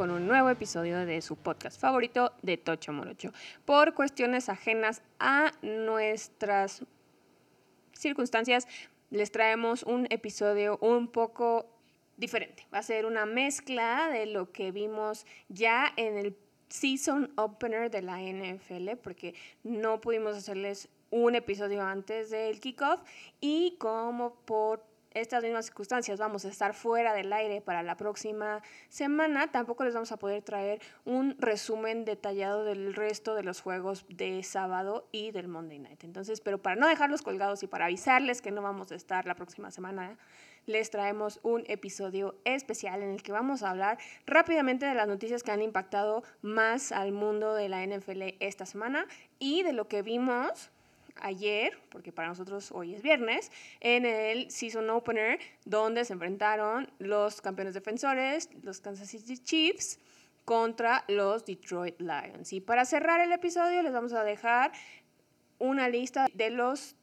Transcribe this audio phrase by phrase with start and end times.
[0.00, 3.34] con un nuevo episodio de su podcast favorito de Tocho Morocho.
[3.66, 6.82] Por cuestiones ajenas a nuestras
[7.92, 8.66] circunstancias,
[9.10, 11.66] les traemos un episodio un poco
[12.16, 12.66] diferente.
[12.72, 16.34] Va a ser una mezcla de lo que vimos ya en el
[16.70, 23.02] season opener de la NFL, porque no pudimos hacerles un episodio antes del kickoff
[23.42, 28.62] y como por estas mismas circunstancias vamos a estar fuera del aire para la próxima
[28.88, 34.04] semana, tampoco les vamos a poder traer un resumen detallado del resto de los juegos
[34.08, 36.04] de sábado y del Monday Night.
[36.04, 39.34] Entonces, pero para no dejarlos colgados y para avisarles que no vamos a estar la
[39.34, 40.16] próxima semana,
[40.66, 45.42] les traemos un episodio especial en el que vamos a hablar rápidamente de las noticias
[45.42, 49.06] que han impactado más al mundo de la NFL esta semana
[49.38, 50.70] y de lo que vimos
[51.16, 57.40] ayer, porque para nosotros hoy es viernes, en el Season Opener, donde se enfrentaron los
[57.40, 59.98] campeones defensores, los Kansas City Chiefs,
[60.44, 62.52] contra los Detroit Lions.
[62.52, 64.72] Y para cerrar el episodio les vamos a dejar
[65.58, 66.96] una lista de los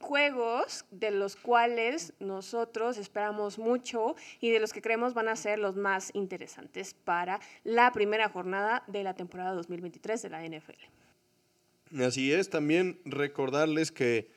[0.00, 5.58] juegos de los cuales nosotros esperamos mucho y de los que creemos van a ser
[5.58, 10.78] los más interesantes para la primera jornada de la temporada 2023 de la NFL.
[12.02, 14.28] Así es, también recordarles que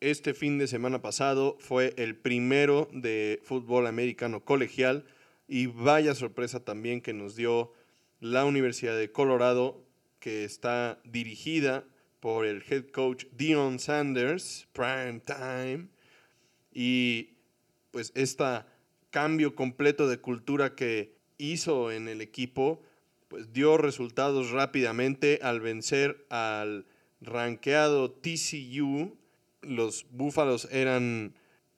[0.00, 5.04] este fin de semana pasado fue el primero de fútbol americano colegial
[5.46, 7.72] y vaya sorpresa también que nos dio
[8.18, 9.84] la Universidad de Colorado,
[10.18, 11.84] que está dirigida
[12.18, 15.86] por el head coach Dion Sanders, prime time,
[16.72, 17.34] y
[17.92, 18.64] pues este
[19.10, 22.82] cambio completo de cultura que hizo en el equipo
[23.32, 26.84] pues dio resultados rápidamente al vencer al
[27.22, 29.16] ranqueado TCU.
[29.62, 31.34] Los Búfalos eran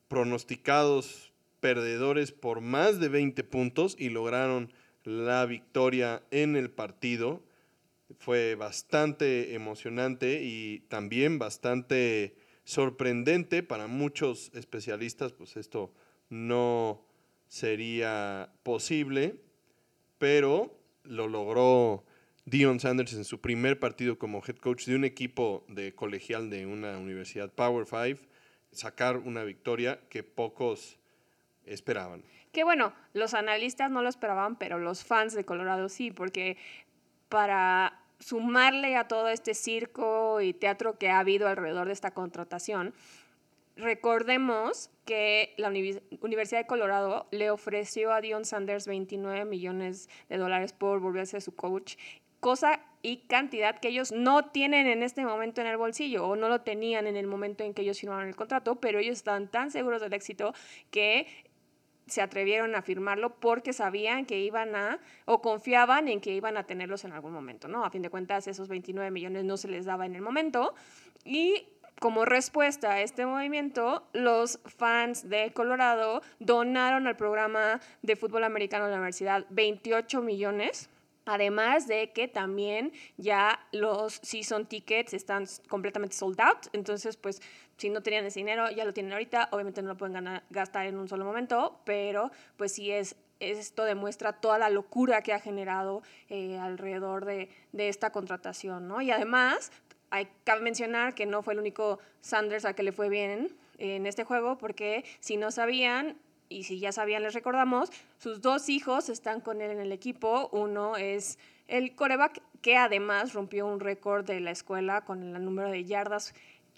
[0.09, 1.31] pronosticados
[1.61, 4.73] perdedores por más de 20 puntos y lograron
[5.05, 7.41] la victoria en el partido.
[8.19, 12.35] Fue bastante emocionante y también bastante
[12.65, 15.93] sorprendente para muchos especialistas, pues esto
[16.27, 17.05] no
[17.47, 19.39] sería posible,
[20.17, 22.03] pero lo logró
[22.45, 26.65] Dion Sanders en su primer partido como head coach de un equipo de colegial de
[26.65, 28.19] una universidad Power Five,
[28.71, 30.99] sacar una victoria que pocos
[31.65, 32.23] esperaban.
[32.51, 36.57] Que bueno, los analistas no lo esperaban, pero los fans de Colorado sí, porque
[37.29, 42.93] para sumarle a todo este circo y teatro que ha habido alrededor de esta contratación,
[43.75, 50.73] recordemos que la Universidad de Colorado le ofreció a Dion Sanders 29 millones de dólares
[50.73, 51.95] por volverse su coach,
[52.39, 56.49] cosa y cantidad que ellos no tienen en este momento en el bolsillo o no
[56.49, 59.71] lo tenían en el momento en que ellos firmaron el contrato, pero ellos están tan
[59.71, 60.53] seguros del éxito
[60.89, 61.27] que
[62.07, 66.65] se atrevieron a firmarlo porque sabían que iban a, o confiaban en que iban a
[66.65, 67.83] tenerlos en algún momento, ¿no?
[67.83, 70.75] A fin de cuentas, esos 29 millones no se les daba en el momento
[71.23, 71.67] y
[71.99, 78.85] como respuesta a este movimiento, los fans de Colorado donaron al programa de fútbol americano
[78.85, 80.89] de la universidad 28 millones.
[81.27, 86.67] Además de que también ya los season tickets están completamente sold out.
[86.71, 87.41] Entonces, pues,
[87.77, 89.49] si no tenían ese dinero, ya lo tienen ahorita.
[89.51, 94.33] Obviamente no lo pueden gastar en un solo momento, pero pues sí es esto demuestra
[94.33, 99.01] toda la locura que ha generado eh, alrededor de, de, esta contratación, ¿no?
[99.01, 99.71] Y además,
[100.15, 104.05] hay, cabe mencionar que no fue el único Sanders a que le fue bien en
[104.05, 106.15] este juego, porque si no sabían,
[106.47, 110.49] y si ya sabían, les recordamos, sus dos hijos están con él en el equipo.
[110.51, 111.37] Uno es
[111.67, 116.33] el coreback, que además rompió un récord de la escuela con el número de yardas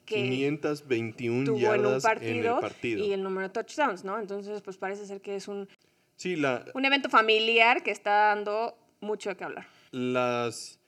[0.06, 4.18] que 521 yardas en, el partido y el número de touchdowns, ¿no?
[4.18, 5.68] Entonces, pues parece ser que es un,
[6.16, 9.68] sí, la, un evento familiar que está dando mucho de qué hablar.
[9.92, 10.80] Las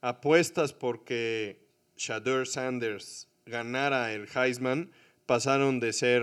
[0.00, 1.63] apuestas porque
[1.96, 4.90] Shadur Sanders ganara el Heisman
[5.26, 6.22] pasaron de ser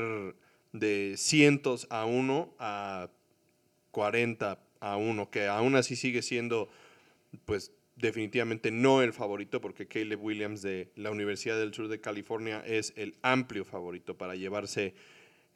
[0.74, 3.10] de cientos a uno a
[3.92, 6.70] 40 a uno, que aún así sigue siendo,
[7.46, 12.64] pues definitivamente no el favorito, porque Caleb Williams de la Universidad del Sur de California
[12.66, 14.96] es el amplio favorito para llevarse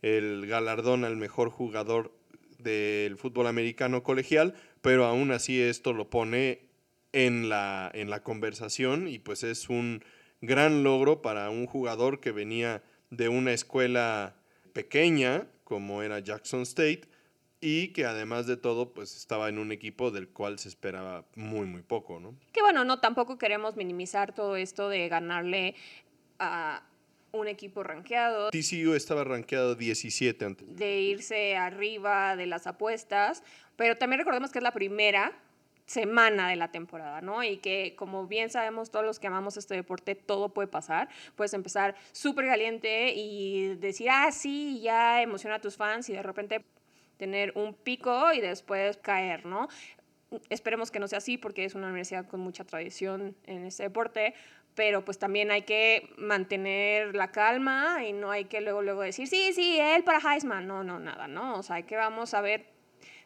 [0.02, 2.12] el galardón al mejor jugador
[2.60, 6.65] del fútbol americano colegial, pero aún así esto lo pone
[7.16, 10.04] en la, en la conversación y pues es un
[10.42, 14.36] gran logro para un jugador que venía de una escuela
[14.74, 17.04] pequeña como era Jackson State
[17.62, 21.66] y que además de todo pues estaba en un equipo del cual se esperaba muy
[21.66, 22.36] muy poco, ¿no?
[22.52, 25.76] Que bueno, no tampoco queremos minimizar todo esto de ganarle
[26.38, 26.84] a
[27.32, 28.50] un equipo rankeado.
[28.50, 30.76] TCU estaba rankeado 17 antes.
[30.76, 33.42] De irse arriba de las apuestas,
[33.78, 35.32] pero también recordemos que es la primera
[35.86, 37.44] semana de la temporada, ¿no?
[37.44, 41.10] Y que como bien sabemos todos los que amamos este deporte, todo puede pasar.
[41.36, 46.24] Puedes empezar súper caliente y decir, ah, sí, ya emociona a tus fans y de
[46.24, 46.66] repente
[47.18, 49.68] tener un pico y después caer, ¿no?
[50.50, 54.34] Esperemos que no sea así porque es una universidad con mucha tradición en este deporte,
[54.74, 59.28] pero pues también hay que mantener la calma y no hay que luego luego decir,
[59.28, 61.60] sí, sí, él para Heisman, no, no, nada, ¿no?
[61.60, 62.75] O sea, hay que vamos a ver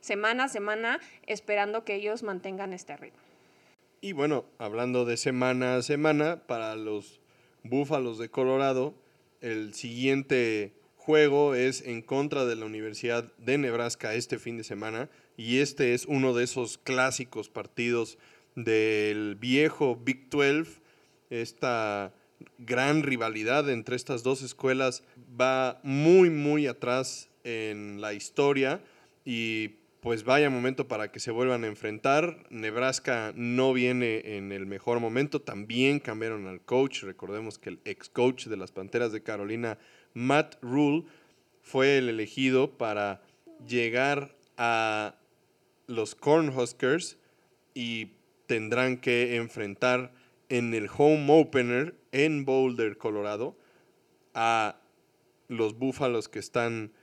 [0.01, 3.19] semana a semana esperando que ellos mantengan este ritmo.
[4.01, 7.19] Y bueno, hablando de semana a semana, para los
[7.63, 8.93] Búfalos de Colorado,
[9.41, 15.09] el siguiente juego es en contra de la Universidad de Nebraska este fin de semana
[15.37, 18.17] y este es uno de esos clásicos partidos
[18.55, 20.81] del viejo Big 12,
[21.29, 22.13] esta
[22.57, 25.03] gran rivalidad entre estas dos escuelas
[25.39, 28.81] va muy muy atrás en la historia
[29.25, 32.45] y pues vaya momento para que se vuelvan a enfrentar.
[32.49, 37.03] Nebraska no viene en el mejor momento, también cambiaron al coach.
[37.03, 39.77] Recordemos que el ex coach de las Panteras de Carolina,
[40.13, 41.05] Matt Rule,
[41.61, 43.21] fue el elegido para
[43.67, 45.15] llegar a
[45.87, 47.17] los Cornhuskers
[47.73, 48.13] y
[48.45, 50.13] tendrán que enfrentar
[50.47, 53.57] en el home opener en Boulder, Colorado,
[54.33, 54.79] a
[55.47, 56.93] los Búfalos que están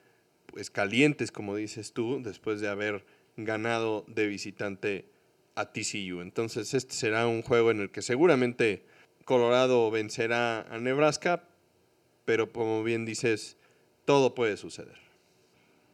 [0.70, 3.04] calientes, como dices tú, después de haber
[3.36, 5.06] ganado de visitante
[5.54, 6.20] a TCU.
[6.20, 8.84] Entonces este será un juego en el que seguramente
[9.24, 11.44] Colorado vencerá a Nebraska,
[12.24, 13.56] pero como bien dices,
[14.04, 14.98] todo puede suceder.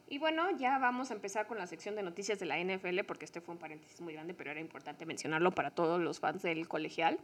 [0.09, 3.25] Y bueno, ya vamos a empezar con la sección de noticias de la NFL, porque
[3.25, 6.69] este fue un paréntesis muy grande, pero era importante mencionarlo para todos los fans del
[6.69, 7.19] colegial.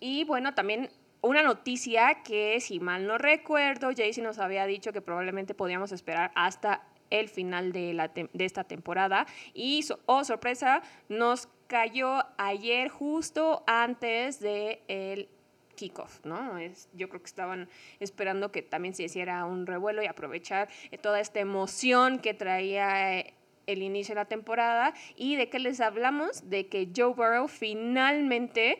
[0.00, 0.88] Y bueno, también
[1.20, 6.30] una noticia que, si mal no recuerdo, Jaycee nos había dicho que probablemente podíamos esperar
[6.34, 9.26] hasta el final de, la de esta temporada.
[9.54, 15.28] Y, oh sorpresa, nos cayó ayer justo antes del el
[15.74, 16.58] kickoff, ¿no?
[16.58, 17.68] Es, yo creo que estaban
[18.00, 23.18] esperando que también se hiciera un revuelo y aprovechar eh, toda esta emoción que traía
[23.18, 23.34] eh,
[23.66, 24.92] el inicio de la temporada.
[25.14, 26.50] ¿Y de qué les hablamos?
[26.50, 28.78] De que Joe Burrow finalmente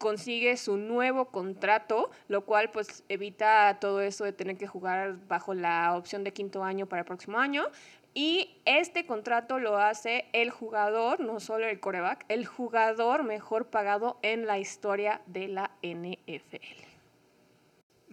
[0.00, 5.52] consigue su nuevo contrato, lo cual pues evita todo eso de tener que jugar bajo
[5.52, 7.66] la opción de quinto año para el próximo año.
[8.14, 14.18] Y este contrato lo hace el jugador, no solo el coreback, el jugador mejor pagado
[14.22, 16.80] en la historia de la NFL.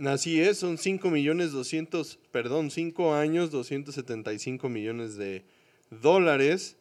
[0.05, 5.45] Así es, son 5 millones 200, perdón, 5 años, 275 millones de
[5.89, 6.75] dólares,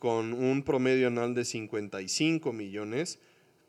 [0.00, 3.20] con un promedio anual de 55 millones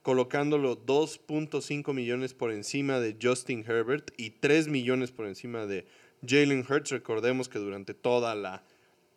[0.03, 5.87] colocándolo 2.5 millones por encima de Justin Herbert y 3 millones por encima de
[6.27, 6.91] Jalen Hurts.
[6.91, 8.63] Recordemos que durante toda la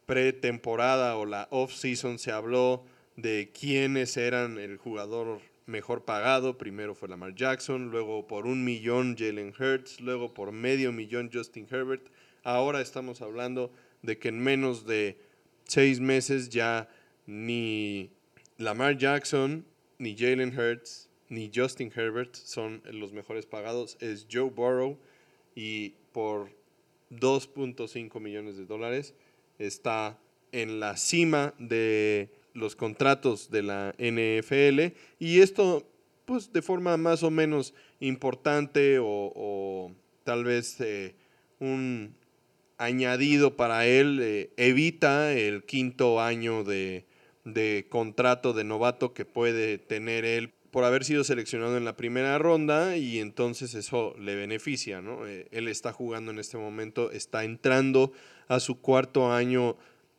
[0.06, 2.84] pretemporada o la off-season se habló
[3.16, 6.56] de quiénes eran el jugador mejor pagado.
[6.56, 11.66] Primero fue Lamar Jackson, luego por un millón Jalen Hurts, luego por medio millón Justin
[11.68, 12.06] Herbert.
[12.44, 13.72] Ahora estamos hablando
[14.02, 15.18] de que en menos de
[15.64, 16.88] seis meses ya
[17.26, 18.12] ni
[18.56, 19.66] Lamar Jackson
[19.98, 23.96] ni Jalen Hurts, ni Justin Herbert son los mejores pagados.
[24.00, 24.98] Es Joe Burrow
[25.54, 26.50] y por
[27.10, 29.14] 2.5 millones de dólares
[29.58, 30.18] está
[30.52, 35.86] en la cima de los contratos de la NFL y esto
[36.24, 39.92] pues de forma más o menos importante o,
[40.24, 41.14] tal vez eh,
[41.60, 42.14] un
[42.78, 47.04] añadido para él eh, evita el quinto año de,
[47.46, 52.36] de contrato de novato que puede tener él por haber sido seleccionado en la primera
[52.38, 55.26] ronda y entonces eso le beneficia, ¿no?
[55.26, 58.12] Eh, él está jugando en este momento, está entrando
[58.48, 59.76] a su cuarto año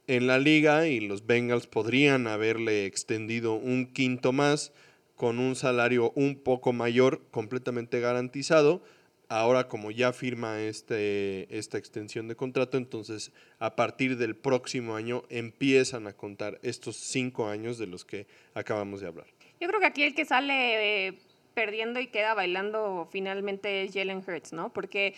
[0.08, 4.72] en la liga y los Bengals podrían haberle extendido un quinto más
[5.16, 8.82] con un salario un poco mayor, completamente garantizado,
[9.30, 15.24] ahora como ya firma este, esta extensión de contrato, entonces a partir del próximo año
[15.30, 19.28] empiezan a contar estos cinco años de los que acabamos de hablar.
[19.60, 21.20] Yo creo que aquí el que sale eh,
[21.54, 24.72] perdiendo y queda bailando finalmente es Jalen Hurts, ¿no?
[24.72, 25.16] Porque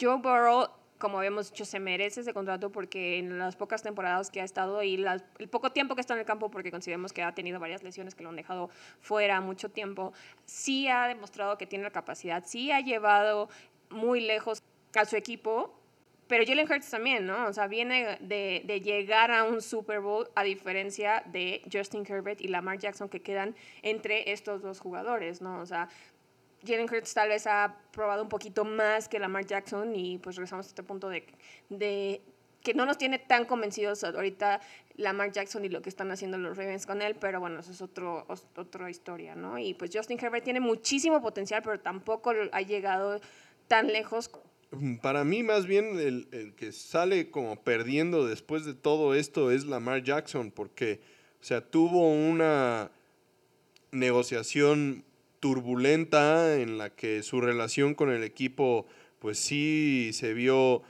[0.00, 0.68] Joe Burrow
[1.02, 4.84] como habíamos dicho, se merece ese contrato porque en las pocas temporadas que ha estado
[4.84, 5.04] y
[5.40, 8.14] el poco tiempo que está en el campo, porque consideramos que ha tenido varias lesiones
[8.14, 10.12] que lo han dejado fuera mucho tiempo,
[10.44, 13.48] sí ha demostrado que tiene la capacidad, sí ha llevado
[13.90, 14.62] muy lejos
[14.94, 15.76] a su equipo,
[16.28, 17.46] pero Jalen Hurts también, ¿no?
[17.48, 22.40] O sea, viene de, de, llegar a un Super Bowl a diferencia de Justin Herbert
[22.40, 25.58] y Lamar Jackson que quedan entre estos dos jugadores, ¿no?
[25.58, 25.88] O sea,
[26.66, 30.66] Jalen Hurts tal vez ha probado un poquito más que Lamar Jackson y pues regresamos
[30.66, 31.24] a este punto de,
[31.68, 32.20] de
[32.62, 34.60] que no nos tiene tan convencidos ahorita
[34.96, 37.82] Lamar Jackson y lo que están haciendo los Ravens con él, pero bueno, eso es
[37.82, 38.26] otro,
[38.56, 39.58] otra historia, ¿no?
[39.58, 43.20] Y pues Justin Herbert tiene muchísimo potencial, pero tampoco ha llegado
[43.68, 44.30] tan lejos.
[44.70, 49.50] Mm, para mí, más bien, el, el que sale como perdiendo después de todo esto
[49.50, 51.00] es Lamar Jackson, porque,
[51.40, 52.90] o sea, tuvo una
[53.90, 55.04] negociación
[55.42, 58.86] turbulenta en la que su relación con el equipo,
[59.18, 60.84] pues sí se vio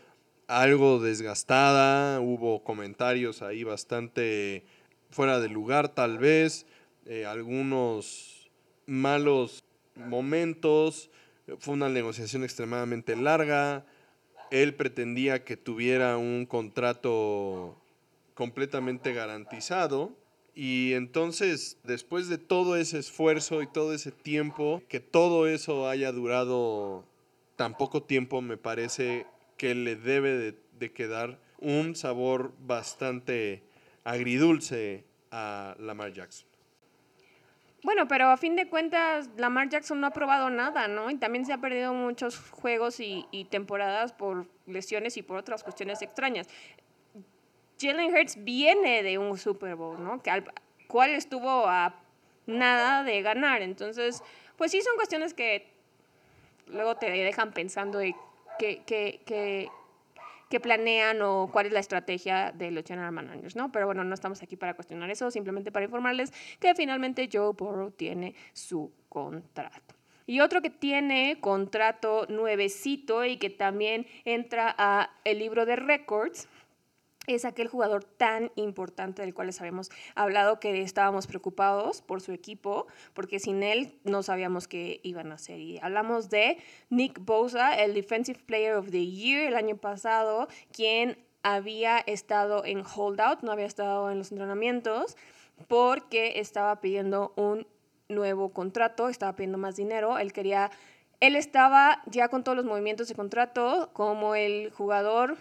[0.47, 4.67] algo desgastada, hubo comentarios ahí bastante
[5.11, 6.67] fuera de lugar tal vez,
[7.07, 8.51] eh, algunos
[8.85, 11.11] malos momentos,
[11.59, 13.87] fue una negociación extremadamente larga,
[14.51, 17.83] él pretendía que tuviera un contrato
[18.35, 20.22] completamente garantizado
[20.55, 26.13] y entonces después de todo ese esfuerzo y todo ese tiempo, que todo eso haya
[26.13, 27.05] durado
[27.57, 33.63] tan poco tiempo me parece que le debe de, quedar un sabor bastante
[34.03, 36.49] agridulce a Lamar Jackson.
[37.85, 41.09] Bueno, pero a fin de cuentas, Lamar Jackson no ha probado nada, ¿no?
[41.09, 46.03] Y también se ha perdido muchos juegos y, temporadas por lesiones y por otras cuestiones
[46.03, 46.49] extrañas.
[47.83, 50.23] Jalen Hurts viene de un Super Bowl, ¿no?
[50.23, 50.45] Que al
[50.87, 51.95] cual estuvo a
[52.47, 53.63] nada de ganar.
[53.63, 54.23] Entonces,
[54.57, 55.67] pues sí son cuestiones que
[56.67, 58.15] luego te dejan pensando de
[58.59, 59.69] que,
[60.61, 63.73] planean o cuál es la estrategia de los general managers, ¿no?
[63.73, 67.91] Pero bueno, no estamos aquí para cuestionar eso, simplemente para informarles que finalmente Joe Burrow
[67.91, 69.95] tiene su contrato.
[70.27, 76.49] Y otro que tiene contrato nuevecito y que también entra a el libro de récords
[77.27, 82.33] es aquel jugador tan importante del cual les habíamos hablado que estábamos preocupados por su
[82.33, 85.61] equipo, porque sin él no sabíamos qué iban a hacer.
[85.61, 86.59] Y hablamos de
[86.91, 92.83] Nick Bosa, el Defensive Player of the Year el año pasado, quien había estado en
[92.85, 95.17] holdout, no había estado en los entrenamientos,
[95.69, 97.67] porque estaba pidiendo un
[98.09, 100.71] nuevo contrato, estaba pidiendo más dinero, él quería,
[101.21, 105.37] él estaba ya con todos los movimientos de contrato como el jugador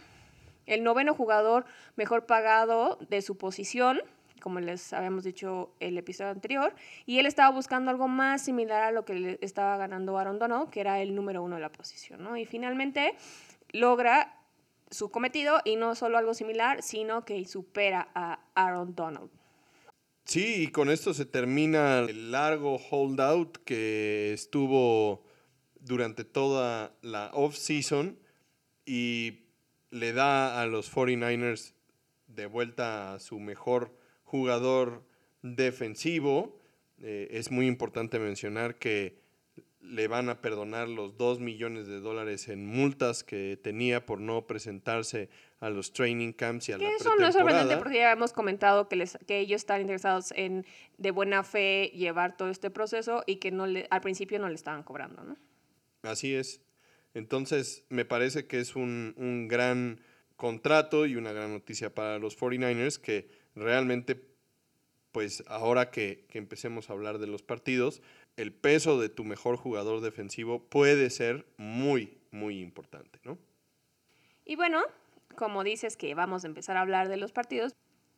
[0.66, 1.66] el noveno jugador
[1.96, 4.02] mejor pagado de su posición,
[4.42, 6.74] como les habíamos dicho el episodio anterior,
[7.06, 10.82] y él estaba buscando algo más similar a lo que estaba ganando Aaron Donald, que
[10.82, 12.38] era el número uno de la posición, ¿no?
[12.38, 13.16] Y finalmente
[13.72, 14.38] logra
[14.90, 19.30] su cometido y no solo algo similar, sino que supera a Aaron Donald.
[20.26, 25.24] Sí, y con esto se termina el largo holdout que estuvo
[25.80, 28.20] durante toda la off-season
[28.86, 29.41] y
[29.92, 31.74] le da a los 49ers
[32.28, 35.04] de vuelta a su mejor jugador
[35.42, 36.58] defensivo.
[37.00, 39.22] Eh, es muy importante mencionar que
[39.82, 44.46] le van a perdonar los 2 millones de dólares en multas que tenía por no
[44.46, 45.30] presentarse
[45.60, 48.88] a los training camps y a la Eso no es sorprendente porque ya hemos comentado
[48.88, 50.66] que, les, que ellos están interesados en
[50.98, 54.56] de buena fe llevar todo este proceso y que no le, al principio no le
[54.56, 55.36] estaban cobrando, ¿no?
[56.04, 56.62] Así es.
[57.14, 60.02] Entonces, me parece que es un, gran
[60.38, 64.20] contrato y una gran noticia para los 49ers que realmente,
[65.12, 68.02] pues ahora que, que, empecemos a hablar de los partidos,
[68.38, 73.38] el peso de tu mejor jugador defensivo puede ser muy, muy importante, ¿no?
[74.46, 74.82] Y bueno,
[75.36, 77.74] como dices que vamos a empezar a hablar de los partidos,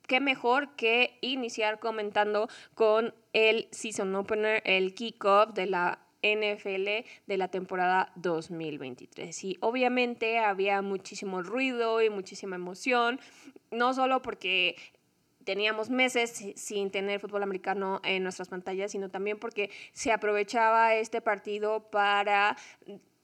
[0.07, 7.37] qué mejor que iniciar comentando con el season opener, el kickoff de la NFL de
[7.37, 9.43] la temporada 2023.
[9.43, 13.19] Y obviamente había muchísimo ruido y muchísima emoción,
[13.71, 14.75] no solo porque
[15.43, 21.21] teníamos meses sin tener fútbol americano en nuestras pantallas, sino también porque se aprovechaba este
[21.21, 22.57] partido para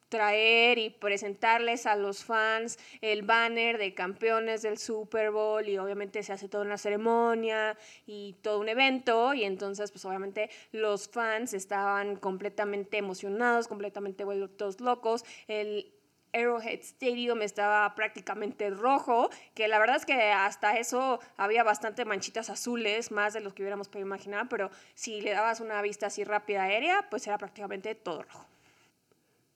[0.09, 6.23] traer y presentarles a los fans el banner de campeones del Super Bowl y obviamente
[6.23, 11.53] se hace toda una ceremonia y todo un evento y entonces pues obviamente los fans
[11.53, 15.93] estaban completamente emocionados, completamente vueltos locos, el
[16.33, 22.49] Arrowhead Stadium estaba prácticamente rojo, que la verdad es que hasta eso había bastante manchitas
[22.49, 26.23] azules, más de los que hubiéramos podido imaginar, pero si le dabas una vista así
[26.23, 28.45] rápida aérea, pues era prácticamente todo rojo.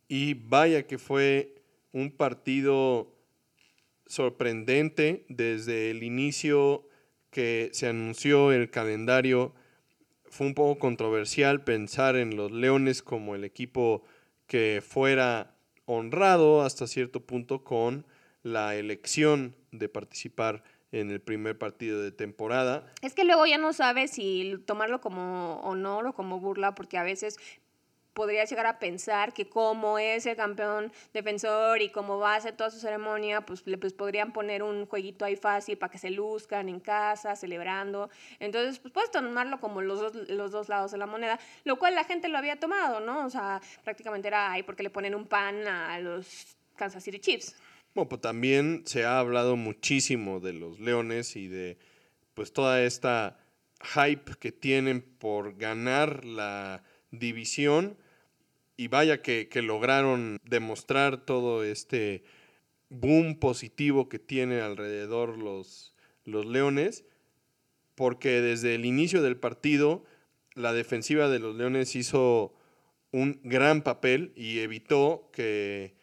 [0.07, 1.55] Y vaya que fue
[1.91, 3.13] un partido
[4.05, 6.87] sorprendente desde el inicio
[7.29, 9.53] que se anunció el calendario.
[10.25, 14.03] Fue un poco controversial pensar en los Leones como el equipo
[14.47, 15.55] que fuera
[15.85, 18.05] honrado hasta cierto punto con
[18.43, 22.85] la elección de participar en el primer partido de temporada.
[23.01, 27.03] Es que luego ya no sabes si tomarlo como honor o como burla, porque a
[27.03, 27.37] veces
[28.13, 32.55] podrías llegar a pensar que como es el campeón defensor y como va a hacer
[32.55, 36.11] toda su ceremonia, pues le pues, podrían poner un jueguito ahí fácil para que se
[36.11, 38.09] luzcan en casa, celebrando.
[38.39, 41.95] Entonces, pues puedes tomarlo como los dos, los dos lados de la moneda, lo cual
[41.95, 43.25] la gente lo había tomado, ¿no?
[43.25, 47.55] O sea, prácticamente era ahí porque le ponen un pan a los Kansas City Chiefs.
[47.93, 51.77] Bueno, pues también se ha hablado muchísimo de los Leones y de
[52.33, 53.37] pues toda esta
[53.83, 57.97] hype que tienen por ganar la división
[58.75, 62.23] y vaya que, lograron demostrar todo este
[62.89, 67.05] boom positivo que tiene alrededor los, los Leones,
[67.95, 70.03] porque desde el inicio del partido
[70.55, 72.53] la defensiva de los Leones hizo
[73.11, 75.93] un gran papel y evitó que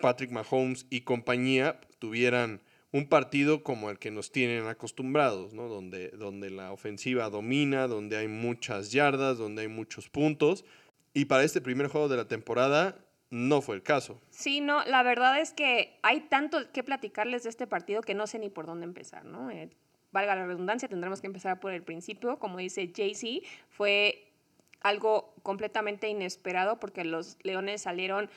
[0.00, 2.62] Patrick Mahomes y compañía tuvieran
[2.98, 5.68] un partido como el que nos tienen acostumbrados, ¿no?
[5.68, 10.64] donde, donde la ofensiva domina, donde hay muchas yardas, donde hay muchos puntos
[11.14, 12.96] y para este primer juego de la temporada
[13.30, 14.20] no fue el caso.
[14.30, 18.26] Sí, no, la verdad es que hay tanto que platicarles de este partido que no
[18.26, 19.50] sé ni por dónde empezar, ¿no?
[19.50, 19.70] Eh,
[20.12, 22.38] valga la redundancia, tendremos que empezar por el principio.
[22.38, 24.32] Como dice Jay-Z, fue
[24.80, 28.30] algo completamente inesperado porque los Leones salieron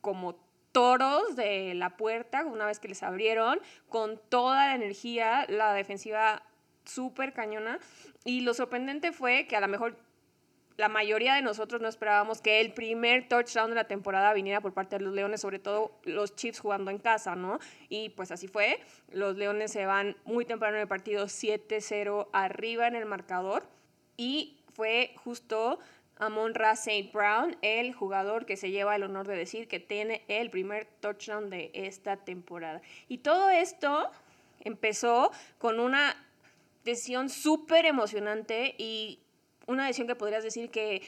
[0.00, 0.36] como
[0.74, 6.42] toros de la puerta una vez que les abrieron, con toda la energía, la defensiva
[6.84, 7.78] súper cañona.
[8.24, 9.96] Y lo sorprendente fue que a lo mejor
[10.76, 14.74] la mayoría de nosotros no esperábamos que el primer touchdown de la temporada viniera por
[14.74, 17.60] parte de los Leones, sobre todo los Chiefs jugando en casa, ¿no?
[17.88, 18.80] Y pues así fue.
[19.12, 23.62] Los Leones se van muy temprano en el partido 7-0 arriba en el marcador
[24.16, 25.78] y fue justo
[26.16, 27.10] Amon Ra St.
[27.12, 31.50] Brown, el jugador que se lleva el honor de decir que tiene el primer touchdown
[31.50, 32.80] de esta temporada.
[33.08, 34.10] Y todo esto
[34.60, 36.16] empezó con una
[36.84, 39.18] decisión súper emocionante y
[39.66, 41.02] una decisión que podrías decir que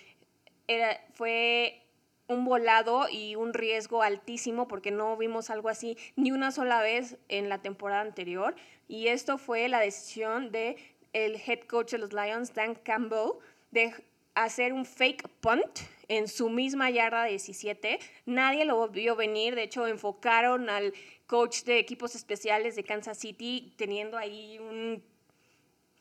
[0.67, 1.83] era, fue
[2.29, 7.17] un volado y un riesgo altísimo porque no vimos algo así ni una sola vez
[7.29, 8.57] en la temporada anterior.
[8.89, 10.77] Y esto fue la decisión de
[11.13, 13.39] el head coach de los Lions, Dan Campbell,
[13.71, 13.95] de
[14.37, 17.99] hacer un fake punt en su misma yarda 17.
[18.27, 20.93] Nadie lo vio venir, de hecho enfocaron al
[21.27, 25.03] coach de equipos especiales de Kansas City teniendo ahí un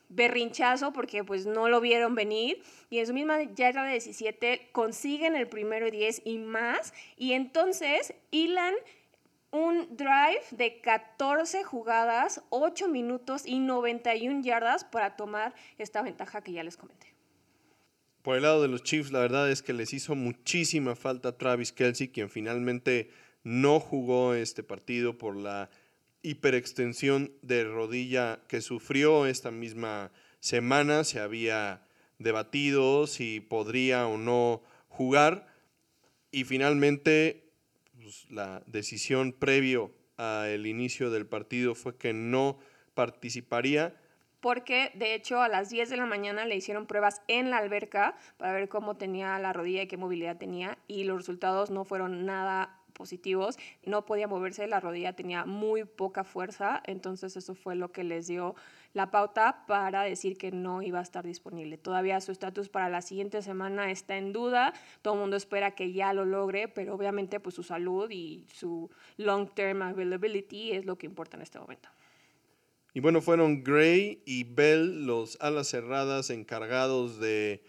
[0.10, 5.36] berrinchazo porque pues no lo vieron venir y en su misma yarda de 17 consiguen
[5.36, 8.76] el primero y 10 y más y entonces hilan
[9.50, 16.52] un drive de 14 jugadas, 8 minutos y 91 yardas para tomar esta ventaja que
[16.52, 17.15] ya les comenté.
[18.26, 21.72] Por el lado de los Chiefs, la verdad es que les hizo muchísima falta Travis
[21.72, 23.12] Kelsey, quien finalmente
[23.44, 25.70] no jugó este partido por la
[26.24, 31.04] hiperextensión de rodilla que sufrió esta misma semana.
[31.04, 31.84] Se había
[32.18, 35.46] debatido si podría o no jugar
[36.32, 37.52] y finalmente
[38.02, 42.58] pues, la decisión previo al inicio del partido fue que no
[42.96, 43.96] participaría.
[44.46, 48.16] Porque de hecho a las 10 de la mañana le hicieron pruebas en la alberca
[48.38, 52.28] para ver cómo tenía la rodilla y qué movilidad tenía y los resultados no fueron
[52.28, 57.92] nada positivos, no podía moverse, la rodilla tenía muy poca fuerza, entonces eso fue lo
[57.92, 58.54] que les dio
[58.94, 61.80] la pauta para decir que no iba a estar disponible.
[61.80, 65.92] Todavía su estatus para la siguiente semana está en duda, todo el mundo espera que
[65.92, 71.08] ya lo logre, pero obviamente pues su salud y su long-term availability es lo que
[71.08, 71.90] importa en este momento.
[72.96, 77.62] Y bueno, fueron Gray y Bell los alas cerradas encargados de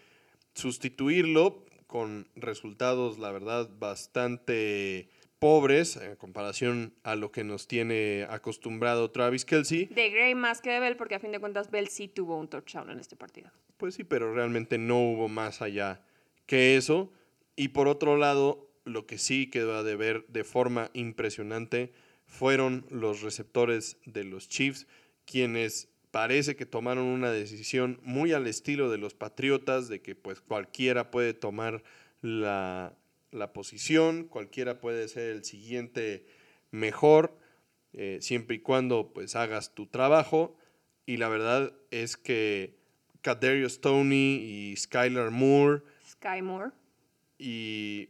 [0.53, 9.11] sustituirlo con resultados, la verdad, bastante pobres en comparación a lo que nos tiene acostumbrado
[9.11, 9.87] Travis Kelsey.
[9.87, 12.47] De Gray más que de Bell, porque a fin de cuentas Bell sí tuvo un
[12.47, 13.51] touchdown en este partido.
[13.75, 16.05] Pues sí, pero realmente no hubo más allá
[16.45, 17.11] que eso.
[17.57, 21.91] Y por otro lado, lo que sí quedó de ver de forma impresionante
[22.27, 24.87] fueron los receptores de los Chiefs,
[25.27, 30.41] quienes parece que tomaron una decisión muy al estilo de los Patriotas, de que pues
[30.41, 31.83] cualquiera puede tomar
[32.21, 32.97] la,
[33.31, 36.25] la posición, cualquiera puede ser el siguiente
[36.71, 37.37] mejor,
[37.93, 40.57] eh, siempre y cuando pues hagas tu trabajo.
[41.05, 42.75] Y la verdad es que
[43.21, 45.81] Kadarius Tony y Skylar Moore.
[46.09, 46.71] Sky Moore.
[47.37, 48.09] Y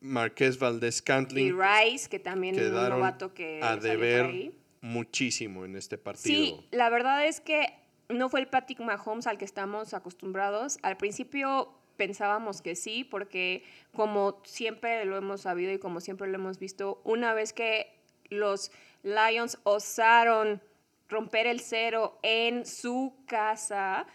[0.00, 1.46] Marqués Valdés Cantling.
[1.46, 4.52] Y Rice, que también es un novato que a deber
[4.84, 6.36] muchísimo en este partido.
[6.36, 7.72] Sí, la verdad es que
[8.10, 10.78] no fue el Patrick Mahomes al que estamos acostumbrados.
[10.82, 16.34] Al principio pensábamos que sí, porque como siempre lo hemos sabido y como siempre lo
[16.34, 20.60] hemos visto, una vez que los Lions osaron
[21.08, 24.06] romper el cero en su casa,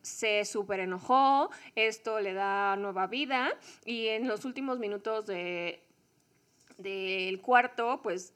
[0.00, 3.50] se súper enojó, esto le da nueva vida
[3.84, 5.82] y en los últimos minutos de,
[6.78, 8.32] del cuarto, pues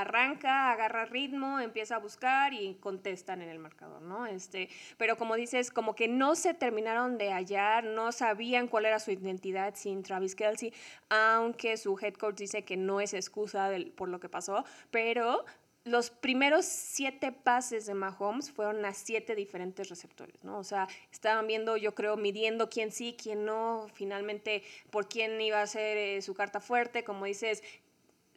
[0.00, 4.26] arranca, agarra ritmo, empieza a buscar y contestan en el marcador, ¿no?
[4.26, 8.98] Este, pero como dices, como que no se terminaron de hallar, no sabían cuál era
[8.98, 10.72] su identidad sin Travis Kelsey,
[11.08, 15.44] aunque su head coach dice que no es excusa por lo que pasó, pero
[15.88, 20.58] los primeros siete pases de Mahomes fueron a siete diferentes receptores, ¿no?
[20.58, 25.62] O sea, estaban viendo, yo creo, midiendo quién sí, quién no, finalmente por quién iba
[25.62, 27.62] a ser eh, su carta fuerte, como dices,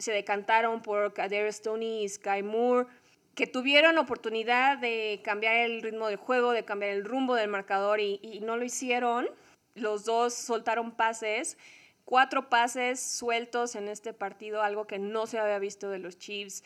[0.02, 2.88] se decantaron por Kader Stoney y Sky Moore,
[3.36, 8.00] que tuvieron oportunidad de cambiar el ritmo del juego, de cambiar el rumbo del marcador
[8.00, 9.30] y, no lo hicieron.
[9.74, 11.58] Los dos soltaron pases,
[12.04, 16.64] cuatro pases sueltos en este partido, algo que no se había visto de los Chiefs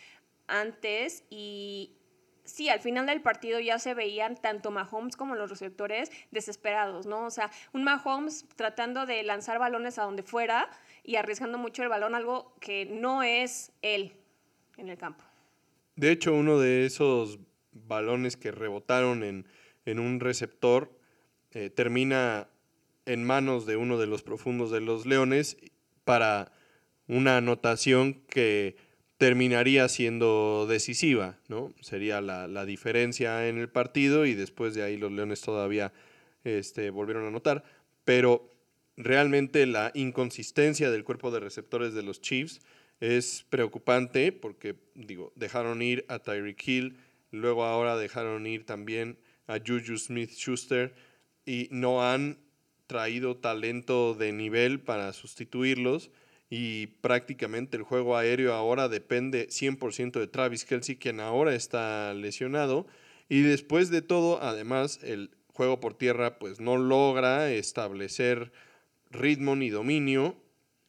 [0.48, 1.92] antes y
[2.46, 7.26] sí, al final del partido ya se veían tanto Mahomes como los receptores desesperados, ¿no?
[7.26, 10.70] O sea, un Mahomes tratando de lanzar balones a donde fuera
[11.06, 14.14] y arriesgando mucho el balón, algo que no es él
[14.78, 15.24] en el campo.
[15.96, 17.40] De hecho, uno de esos
[17.72, 20.92] balones que rebotaron en, un receptor
[21.52, 22.50] eh, termina
[23.06, 25.58] en manos de uno de los profundos de los Leones
[26.04, 26.52] para
[27.08, 28.76] una anotación que
[29.18, 31.74] terminaría siendo decisiva, ¿no?
[31.80, 35.94] Sería la, diferencia en el partido y después de ahí los Leones todavía
[36.44, 37.64] este, volvieron a anotar.
[38.04, 38.50] Pero
[38.98, 42.62] realmente la inconsistencia del cuerpo de receptores de los Chiefs
[43.00, 46.98] es preocupante porque, digo, dejaron ir a Tyreek Hill,
[47.32, 50.96] luego ahora dejaron ir también a Juju Smith Schuster
[51.46, 52.40] y no han
[52.88, 56.12] traído talento de nivel para sustituirlos
[56.50, 62.86] y prácticamente el juego aéreo ahora depende 100% de Travis Kelsey, quien ahora está lesionado.
[63.28, 68.52] Y después de todo, además, el juego por tierra pues no logra establecer
[69.16, 70.36] ritmo ni dominio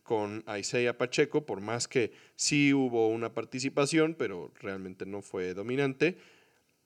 [0.02, 6.16] con Isaiah Pacheco, por más que sí hubo una participación, pero realmente no fue dominante.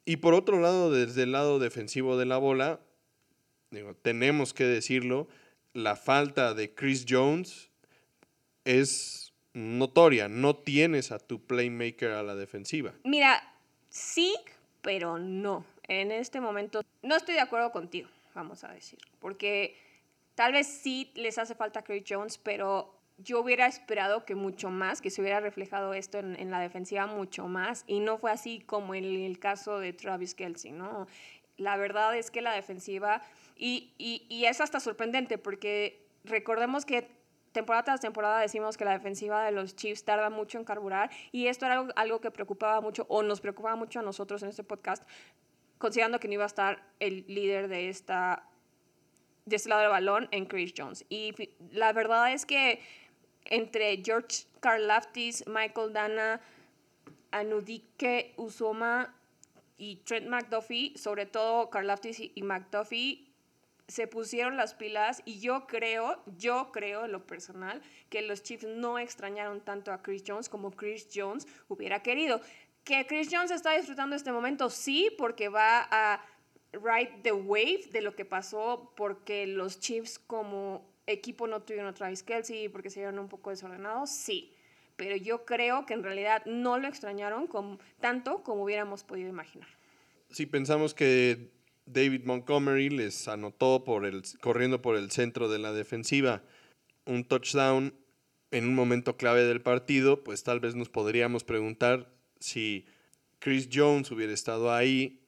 [0.07, 2.81] Y por otro lado, desde el lado defensivo de la bola,
[3.71, 5.29] digo, tenemos que decirlo,
[5.75, 7.71] la falta de Chris Jones
[8.65, 10.29] es notoria.
[10.29, 12.95] No tienes a tu playmaker a la defensiva.
[13.05, 13.43] Mira,
[13.89, 14.35] sí,
[14.81, 15.67] pero no.
[15.89, 19.77] En este momento no estoy de acuerdo contigo, vamos a decir, porque
[20.41, 25.03] tal vez sí les hace falta Chris Jones, pero yo hubiera esperado que mucho más,
[25.03, 28.95] que se hubiera reflejado esto en, la defensiva mucho más, y no fue así como
[28.95, 31.07] en el caso de Travis Kelsey, ¿no?
[31.59, 33.21] La verdad es que la defensiva,
[33.55, 37.11] y, y, es hasta sorprendente, porque recordemos que
[37.53, 41.49] temporada tras temporada decimos que la defensiva de los Chiefs tarda mucho en carburar y
[41.49, 45.07] esto era algo, que preocupaba mucho o nos preocupaba mucho a nosotros en este podcast,
[45.77, 48.50] considerando que no iba a estar el líder de esta
[49.45, 51.05] de este lado del balón en Chris Jones.
[51.09, 51.35] Y
[51.73, 52.81] la verdad es que
[53.45, 56.41] entre George Karlaftis, Michael Dana,
[57.31, 59.15] Anudike Usoma
[59.79, 63.31] y Trent McDuffie, sobre todo Karlaftis y McDuffie,
[63.91, 69.01] se pusieron las pilas y yo creo, yo creo lo personal, que los Chiefs no
[69.01, 72.41] extrañaron tanto a Chris Jones como Chris Jones hubiera querido.
[72.85, 76.25] Que Chris Jones está disfrutando este momento, sí, porque va a
[76.73, 81.95] ride the wave de lo que pasó, porque los Chiefs como equipo no tuvieron a
[81.95, 84.53] Travis Kelsey, porque se vieron un poco desordenados, sí.
[84.97, 87.49] Pero yo creo que en realidad no lo extrañaron
[88.01, 89.69] tanto como hubiéramos podido imaginar.
[90.29, 91.51] Si pensamos que
[91.87, 96.43] David Montgomery les anotó por el, corriendo por el centro de la defensiva
[97.07, 97.95] un touchdown
[98.51, 102.85] en un momento clave del partido, pues tal vez nos podríamos preguntar si
[103.39, 105.20] Chris Jones hubiera estado ahí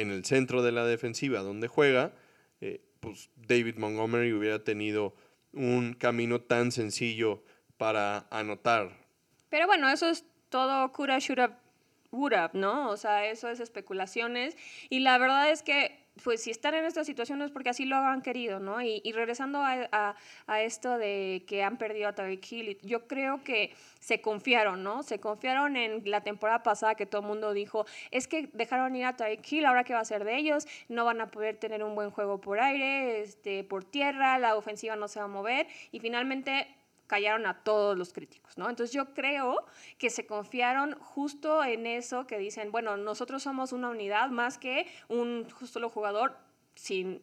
[0.00, 2.12] en el centro de la defensiva donde juega,
[2.60, 5.14] eh, pues David Montgomery hubiera tenido
[5.52, 7.42] un camino tan sencillo
[7.76, 8.90] para anotar.
[9.48, 11.40] Pero bueno, eso es todo cura should
[12.10, 12.90] would ¿no?
[12.90, 14.56] O sea, eso es especulaciones.
[14.88, 17.96] Y la verdad es que, pues, si están en esta situación es porque así lo
[17.96, 18.80] han querido, ¿no?
[18.80, 20.14] Y, regresando a,
[20.60, 25.02] esto de que han perdido a Tyreek Hill, yo creo que se confiaron, ¿no?
[25.02, 29.04] Se confiaron en la temporada pasada que todo el mundo dijo, es que dejaron ir
[29.04, 31.82] a Tyreek Hill, ahora qué va a ser de ellos, no van a poder tener
[31.82, 35.66] un buen juego por aire, este, por tierra, la ofensiva no se va a mover.
[35.92, 36.66] Y finalmente
[37.08, 38.70] callaron a todos los críticos, ¿no?
[38.70, 39.64] Entonces yo creo
[39.98, 44.86] que se confiaron justo en eso que dicen, bueno, nosotros somos una unidad más que
[45.08, 46.36] un solo jugador
[46.76, 47.20] sin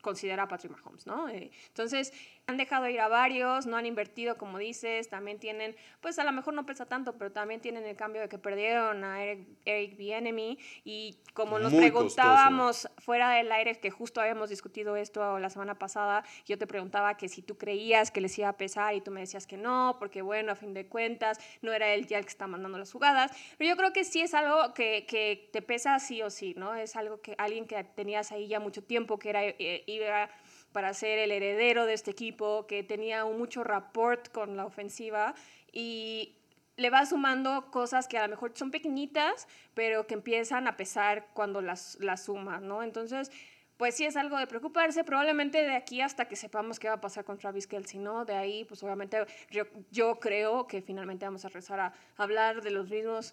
[0.00, 1.28] considerar a Patrick Mahomes, ¿no?
[1.28, 2.12] Eh, entonces,
[2.46, 6.32] Han dejado ir a varios, no han invertido, como dices, también tienen, pues a lo
[6.32, 9.96] mejor no pesa tanto, pero también tienen el cambio de que perdieron a Eric, Eric
[9.96, 15.78] Bienemy y como nos preguntábamos fuera del aire, que justo habíamos discutido esto la semana
[15.78, 19.10] pasada, yo te preguntaba que si tú creías que les iba a pesar y tú
[19.10, 22.24] me decías que no, porque bueno, a fin de cuentas, no era él ya el
[22.24, 25.62] que está mandando las jugadas, pero yo creo que sí es algo que, que te
[25.62, 26.74] pesa sí o sí, ¿no?
[26.74, 30.28] Es algo que alguien que tenías ahí ya mucho tiempo, que era, eh, iba
[30.74, 35.36] para ser el heredero de este equipo, que tenía mucho rapport con la ofensiva
[35.72, 36.34] y
[36.76, 41.28] le va sumando cosas que a lo mejor son pequeñitas, pero que empiezan a pesar
[41.32, 42.82] cuando las, las sumas, ¿no?
[42.82, 43.30] Entonces,
[43.76, 47.00] pues sí es algo de preocuparse, probablemente de aquí hasta que sepamos qué va a
[47.00, 48.24] pasar con Travis Kelsey, ¿no?
[48.24, 52.72] De ahí, pues obviamente yo, yo creo que finalmente vamos a rezar a hablar de
[52.72, 53.32] los mismos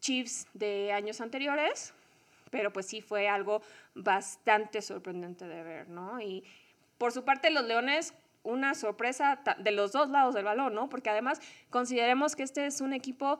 [0.00, 1.92] Chiefs de años anteriores,
[2.50, 3.60] pero pues sí fue algo
[3.94, 6.18] bastante sorprendente de ver, ¿no?
[6.22, 6.42] Y,
[7.00, 10.90] por su parte, los Leones, una sorpresa de los dos lados del balón, ¿no?
[10.90, 13.38] Porque además consideremos que este es un equipo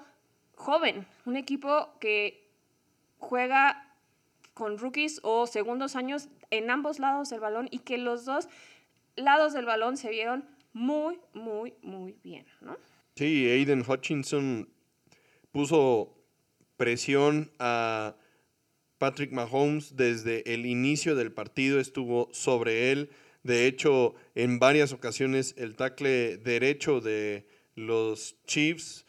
[0.55, 2.49] joven, un equipo que
[3.19, 3.95] juega
[4.55, 8.49] con rookies o segundos años en ambos lados del balón y que los dos
[9.15, 12.79] lados del balón se vieron muy, muy, muy bien, ¿no?
[13.15, 14.71] Sí, Aiden Hutchinson
[15.53, 16.17] puso
[16.79, 18.17] presión a
[18.97, 23.11] Patrick Mahomes desde el inicio del partido, estuvo sobre él
[23.43, 29.07] de hecho, en varias ocasiones el tackle derecho de los Chiefs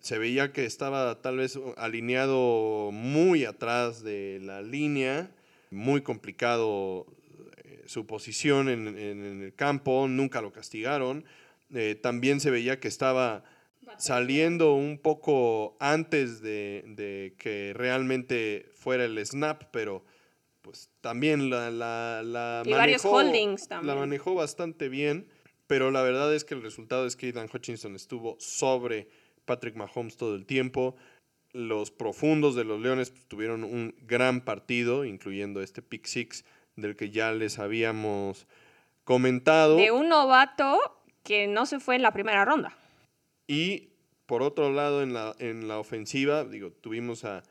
[0.00, 5.30] se veía que estaba tal vez alineado muy atrás de la línea,
[5.70, 7.06] muy complicado
[7.64, 11.24] eh, su posición en, el campo, nunca lo castigaron.
[11.72, 13.44] Eh, también se veía que estaba
[13.96, 20.04] saliendo un poco antes de, de, que realmente fuera el snap, pero
[20.62, 25.28] pues también la, la, manejó, la manejó bastante bien,
[25.66, 29.08] pero la verdad es que el resultado es que Aidan Hutchinson estuvo sobre
[29.44, 30.96] Patrick Mahomes todo el tiempo.
[31.52, 36.44] Los profundos de los Leones pues, tuvieron un gran partido, incluyendo este pick six
[36.76, 38.46] del que ya les habíamos
[39.04, 39.76] comentado.
[39.76, 40.78] De un novato
[41.22, 42.76] que no se fue en la primera ronda.
[43.46, 43.90] Y
[44.26, 47.42] por otro lado, en la, en la ofensiva, digo, tuvimos a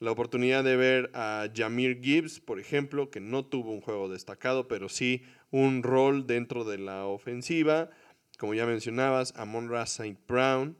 [0.00, 4.68] la oportunidad de ver a Jamir Gibbs, por ejemplo, que no tuvo un juego destacado,
[4.68, 7.90] pero sí un rol dentro de la ofensiva.
[8.38, 10.18] Como ya mencionabas, Amon Ra St.
[10.28, 10.76] Brown.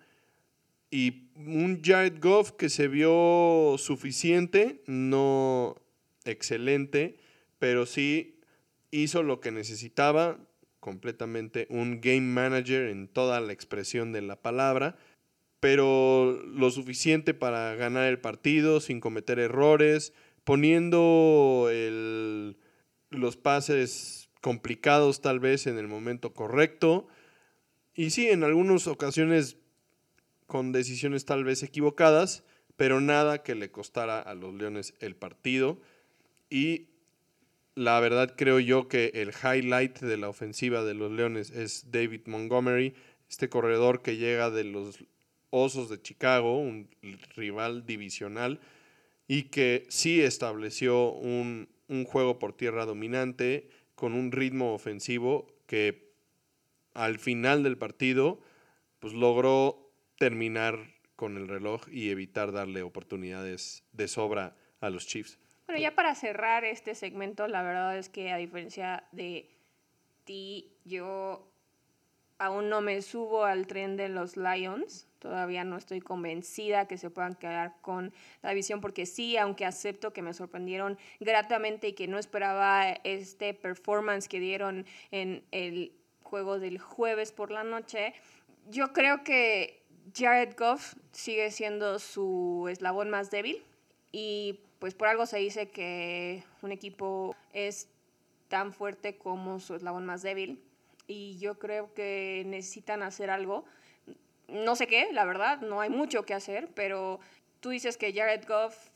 [0.90, 5.76] Y un Jared Goff que se vio suficiente, no
[6.24, 7.18] excelente,
[7.58, 8.40] pero sí
[8.90, 10.38] hizo lo que necesitaba,
[10.80, 14.96] completamente un game manager en toda la expresión de la palabra
[15.60, 20.12] pero lo suficiente para ganar el partido sin cometer errores,
[20.44, 21.68] poniendo
[23.10, 27.08] los pases complicados tal vez en el momento correcto.
[27.94, 29.56] Y sí, en algunas ocasiones
[30.46, 32.44] con decisiones tal vez equivocadas,
[32.76, 35.80] pero nada que le costara a los Leones el partido.
[36.48, 36.86] Y
[37.74, 42.22] la verdad creo yo que el highlight de la ofensiva de los Leones es David
[42.26, 42.94] Montgomery,
[43.28, 45.04] este corredor que llega de los
[45.50, 46.88] Osos de Chicago, un
[47.34, 48.60] rival divisional,
[49.26, 51.68] y que sí estableció un,
[52.06, 56.12] juego por tierra dominante con un ritmo ofensivo que
[56.94, 58.40] al final del partido
[58.98, 60.78] pues logró terminar
[61.16, 65.38] con el reloj y evitar darle oportunidades de sobra a los Chiefs.
[65.66, 69.48] Bueno, ya para cerrar este segmento, la verdad es que a diferencia de
[70.24, 71.48] ti, yo
[72.38, 75.06] aún no me subo al tren de los Lions.
[75.18, 80.12] Todavía no estoy convencida que se puedan quedar con la visión porque sí, aunque acepto
[80.12, 86.60] que me sorprendieron gratamente y que no esperaba este performance que dieron en el juego
[86.60, 88.14] del jueves por la noche,
[88.68, 89.82] yo creo que
[90.14, 93.62] Jared Goff sigue siendo su eslabón más débil
[94.12, 97.88] y pues por algo se dice que un equipo es
[98.46, 100.62] tan fuerte como su eslabón más débil
[101.08, 103.64] y yo creo que necesitan hacer algo.
[104.46, 107.18] No sé qué, la verdad, no hay mucho que hacer, pero
[107.60, 108.90] tú dices que Jared Goff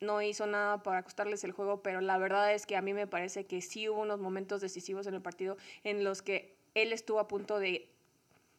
[0.00, 3.06] no hizo nada para costarles el juego, pero la verdad es que a mí me
[3.06, 7.18] parece que sí hubo unos momentos decisivos en el partido en los que él estuvo
[7.18, 7.90] a punto de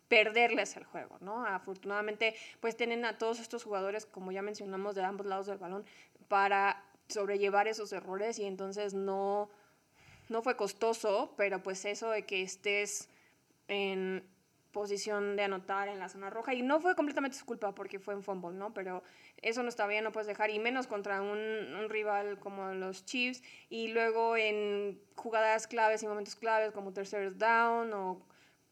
[0.08, 1.46] perderles el juego, ¿no?
[1.46, 5.86] Afortunadamente, pues tienen a todos estos jugadores, como ya mencionamos, de ambos lados del balón
[6.28, 9.50] para sobrellevar esos errores y entonces no,
[10.30, 13.10] no fue costoso, pero pues eso de que estés
[13.68, 14.24] en
[14.76, 18.14] posición de anotar en la zona roja y no fue completamente su culpa porque fue
[18.14, 18.74] en fumble, ¿no?
[18.74, 19.04] Pero
[19.42, 23.42] eso no está bien, no puedes dejar y menos contra un, rival como los Chiefs
[23.70, 28.22] y luego en jugadas claves y momentos claves como tercer down o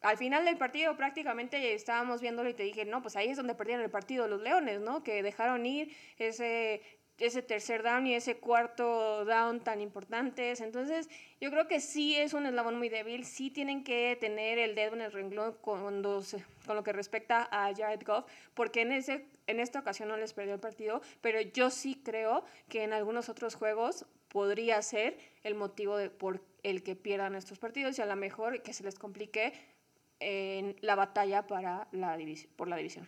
[0.02, 3.56] al final del partido prácticamente estábamos viéndolo y te dije, no, pues ahí es donde
[3.56, 5.04] perdieron el partido los Leones, ¿no?
[5.04, 6.82] Que dejaron ir ese
[7.20, 10.62] ese tercer down y ese cuarto down tan importantes.
[10.62, 14.76] Entonces, yo creo que sí es un eslabón muy débil, sí tienen que tener el
[14.76, 19.26] dedo en el renglón con, con lo que respecta a Jared Goff, porque en, ese,
[19.48, 23.30] en esta ocasión no les perdió el partido, pero yo sí creo que en algunos
[23.30, 28.06] otros juegos podría ser el motivo de, por el que pierdan estos partidos y a
[28.06, 29.54] lo mejor que se les complique
[30.20, 32.18] en la batalla para la
[32.56, 33.08] por la división.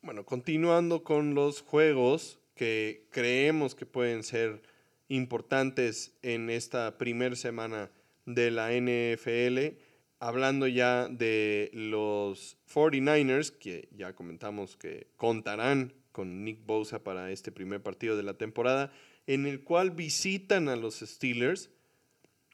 [0.00, 4.60] Bueno, continuando con los juegos, que creemos que pueden ser
[5.08, 7.90] importantes en esta primera semana
[8.26, 9.78] de la NFL.
[10.18, 17.52] Hablando ya de los 49ers, que ya comentamos que contarán con Nick Bosa para este
[17.52, 18.92] primer partido de la temporada,
[19.28, 21.70] en el cual visitan a los Steelers.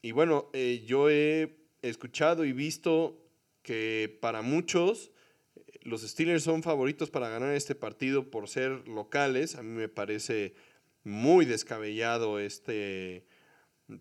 [0.02, 3.24] Y bueno, eh, yo he escuchado y visto
[3.62, 5.10] que para muchos
[5.84, 9.54] los Steelers son favoritos para ganar este partido por ser locales.
[9.54, 10.54] A mí me parece
[11.04, 13.26] muy descabellado este,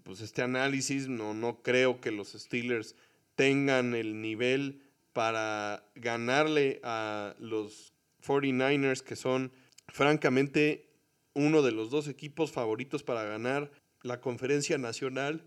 [0.03, 1.09] pues este análisis.
[1.09, 2.95] No, no creo que los Steelers
[3.35, 7.93] tengan el nivel para ganarle a los
[8.25, 9.51] 49ers, que son
[9.89, 10.89] francamente
[11.33, 15.43] uno de los dos equipos favoritos para ganar la conferencia nacional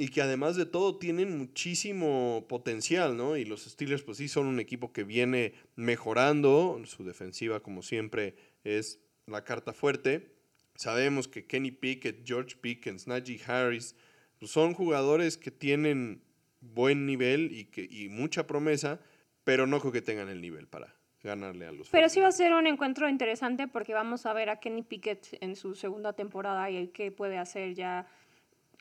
[0.00, 3.36] y que además de todo tienen muchísimo potencial, ¿no?
[3.36, 8.34] Y los Steelers pues sí son un equipo que viene mejorando, su defensiva como siempre
[8.64, 10.34] es la carta fuerte.
[10.74, 13.94] Sabemos que Kenny Pickett, George Pickens, Najee Harris
[14.38, 16.22] pues, son jugadores que tienen
[16.62, 19.00] buen nivel y, que, y mucha promesa,
[19.44, 21.90] pero no creo que tengan el nivel para ganarle a los.
[21.90, 25.36] Pero sí va a ser un encuentro interesante porque vamos a ver a Kenny Pickett
[25.42, 28.06] en su segunda temporada y el que puede hacer ya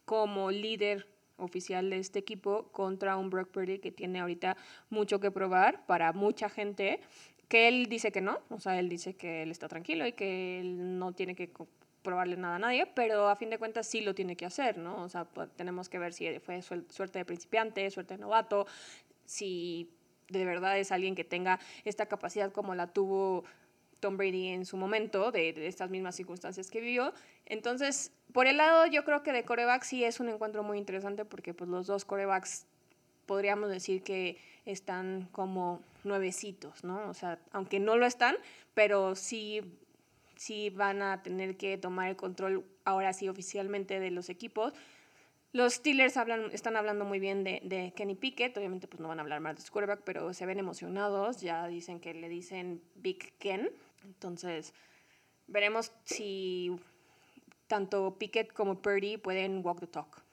[0.09, 1.05] como líder
[1.37, 4.57] oficial de este equipo contra un Brock Purdy que tiene ahorita
[4.89, 6.99] mucho que probar para mucha gente,
[7.47, 10.61] que él dice que no, o sea, él dice que él está tranquilo y que
[10.61, 11.51] él no tiene que
[12.01, 15.03] probarle nada a nadie, pero a fin de cuentas sí lo tiene que hacer, ¿no?
[15.03, 18.65] O sea, pues, tenemos que ver si fue suerte de principiante, suerte de novato,
[19.25, 19.91] si
[20.27, 23.43] de verdad es alguien que tenga esta capacidad como la tuvo
[23.99, 27.13] Tom Brady en su momento, de, estas mismas circunstancias que vivió.
[27.45, 31.25] Entonces, por el lado, yo creo que de corebacks sí es un encuentro muy interesante
[31.25, 32.65] porque pues los dos corebacks
[33.25, 37.09] podríamos decir que están como nuevecitos, ¿no?
[37.09, 38.35] O sea, aunque no lo están,
[38.73, 39.61] pero sí,
[40.35, 44.73] sí van a tener que tomar el control ahora sí oficialmente de los equipos.
[45.51, 49.17] Los Steelers hablan, están hablando muy bien de, de, Kenny Pickett, obviamente pues no van
[49.17, 52.83] a hablar más de su quarterback, pero se ven emocionados, ya dicen que le dicen
[52.95, 53.71] Big Ken,
[54.03, 54.73] entonces
[55.47, 56.75] veremos si
[57.67, 60.23] tanto Pickett como Purdy pueden walk the talk.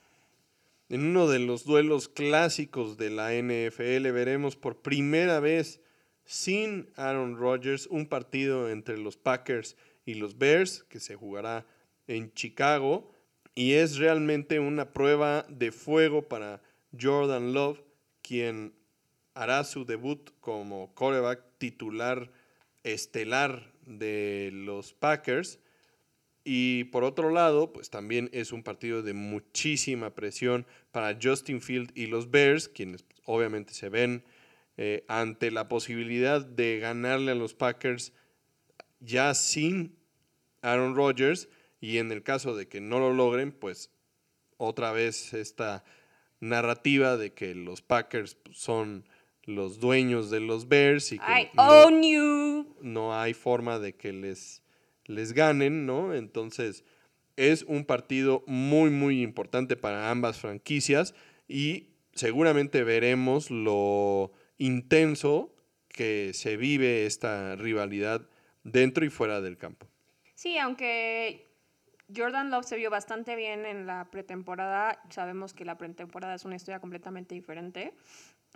[0.89, 5.81] En uno de los duelos clásicos de la NFL veremos por primera vez
[6.25, 11.67] sin Aaron Rodgers un partido entre los Packers y los Bears que se jugará
[12.07, 13.11] en Chicago
[13.55, 16.63] y es realmente una prueba de fuego para
[16.99, 17.81] Jordan Love,
[18.23, 18.75] quien
[19.35, 22.31] hará su debut como quarterback titular
[22.93, 25.61] estelar de los Packers
[26.49, 31.91] y por otro lado, pues también es un partido de muchísima presión para Justin Field
[31.97, 34.23] y los Bears, quienes obviamente se ven
[34.77, 38.13] eh, ante la posibilidad de ganarle a los Packers
[39.01, 39.97] ya sin
[40.63, 41.49] Aaron Rodgers.
[41.81, 43.91] Y en el caso de que no lo logren, pues
[44.57, 45.83] otra vez esta
[46.39, 49.09] narrativa de que los Packers son
[49.43, 51.91] los dueños de los Bears y que no
[53.13, 54.63] hay forma de que les
[55.09, 56.15] les ganen, ¿no?
[56.15, 56.85] Entonces,
[57.37, 61.15] es un partido muy, muy importante para ambas franquicias
[61.49, 65.55] y seguramente veremos lo intenso
[65.89, 68.29] que se vive esta rivalidad
[68.65, 69.87] dentro y fuera del campo.
[70.35, 71.47] Sí, aunque
[72.15, 76.57] Jordan Love se vio bastante bien en la pretemporada, sabemos que la pretemporada es una
[76.57, 77.95] historia completamente diferente.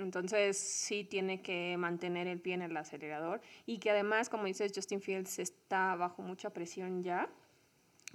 [0.01, 4.73] Entonces sí tiene que mantener el pie en el acelerador y que además, como dices,
[4.75, 7.29] Justin Fields está bajo mucha presión ya,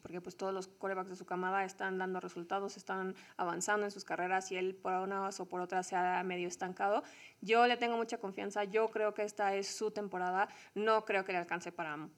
[0.02, 4.04] porque pues todos los corebacks de su camada están dando resultados, están avanzando en sus
[4.04, 7.04] carreras y él por una o por otra se ha medio estancado.
[7.42, 11.32] Yo le tengo mucha confianza, yo creo que esta es su temporada, no creo que
[11.32, 12.10] le alcance para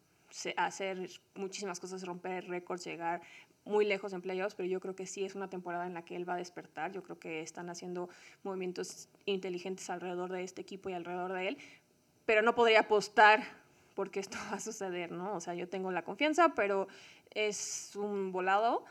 [0.58, 3.22] hacer muchísimas cosas, romper récords, llegar
[3.68, 6.16] muy lejos en playoffs, pero yo creo que sí es una temporada en la que
[6.16, 6.92] él va a despertar.
[6.92, 8.10] Yo creo que están haciendo
[8.44, 11.58] movimientos inteligentes alrededor de este equipo y alrededor de él,
[12.26, 13.44] pero no podría apostar
[13.96, 15.36] porque esto va a suceder, ¿no?
[15.36, 16.88] O sea, yo tengo la confianza, pero
[17.32, 18.86] es un volado.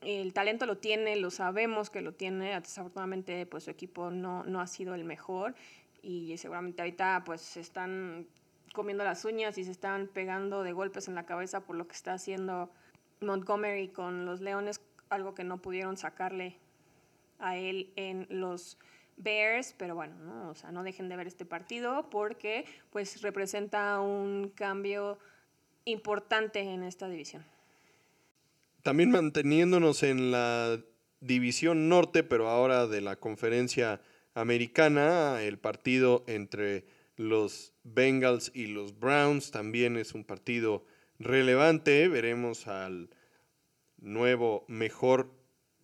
[0.00, 4.60] el talento lo tiene, lo sabemos que lo tiene, desafortunadamente pues su equipo no, no
[4.60, 5.54] ha sido el mejor
[6.02, 8.26] y seguramente ahorita pues se están
[8.72, 11.94] comiendo las uñas y se están pegando de golpes en la cabeza por lo que
[11.94, 12.70] está haciendo
[13.20, 16.56] Montgomery con los Leones, algo que no pudieron sacarle
[17.38, 18.78] a él en los
[19.16, 20.50] Bears, pero bueno, ¿no?
[20.50, 25.18] O sea, no dejen de ver este partido porque pues representa un cambio
[25.84, 27.44] importante en esta división.
[28.82, 30.78] También manteniéndonos en la
[31.20, 34.00] división norte, pero ahora de la conferencia
[34.34, 36.84] americana, el partido entre
[37.16, 40.84] los Bengals y los Browns también es un partido
[41.18, 42.08] relevante.
[42.08, 43.10] Veremos al
[43.98, 45.30] nuevo mejor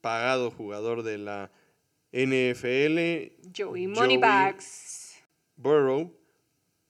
[0.01, 1.51] pagado jugador de la
[2.13, 5.17] NFL, Joey Moneybags
[5.57, 6.15] Burrow,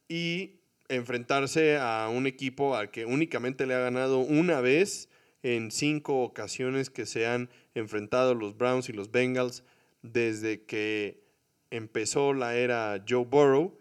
[0.09, 5.09] y enfrentarse a un equipo al que únicamente le ha ganado una vez
[5.41, 9.63] en cinco ocasiones que se han enfrentado los Browns y los Bengals
[10.01, 11.23] desde que
[11.71, 13.77] empezó la era Joe Burrow.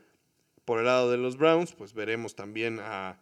[0.65, 3.21] Por el lado de los Browns, pues veremos también a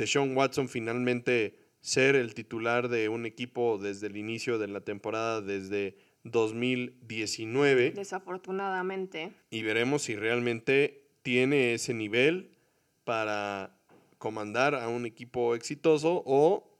[0.00, 5.42] Deshaun Watson finalmente ser el titular de un equipo desde el inicio de la temporada,
[5.42, 5.94] desde
[6.24, 7.90] 2019.
[7.90, 9.32] Desafortunadamente.
[9.50, 12.56] Y veremos si realmente tiene ese nivel
[13.04, 13.76] para
[14.16, 16.78] comandar a un equipo exitoso o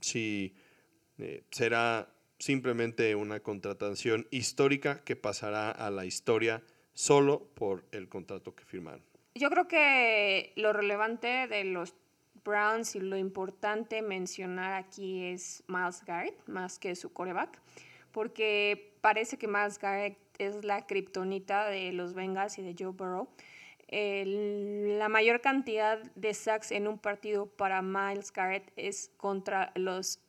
[0.00, 0.56] si
[1.18, 6.64] eh, será simplemente una contratación histórica que pasará a la historia
[6.94, 9.04] solo por el contrato que firmaron.
[9.36, 11.94] Yo creo que lo relevante de los
[12.46, 17.60] Browns y lo importante mencionar aquí es Miles Garrett, más que su coreback,
[18.12, 23.28] porque parece que Miles Garrett es la kriptonita de los Bengals y de Joe Burrow.
[23.88, 30.20] la mayor cantidad de sacks en un partido para Miles Garrett es contra los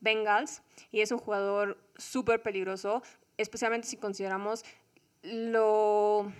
[0.00, 3.02] Bengals y es un jugador súper peligroso,
[3.36, 4.64] especialmente si consideramos
[5.22, 6.30] lo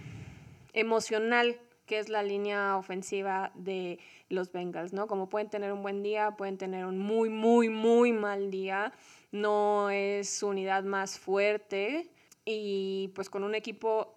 [0.73, 3.99] emocional que es la línea ofensiva de
[4.29, 5.07] los Bengals, ¿no?
[5.07, 8.93] Como pueden tener un buen día, pueden tener un muy, muy, muy mal día.
[9.33, 12.11] No es su unidad más fuerte
[12.45, 14.15] y pues con un equipo,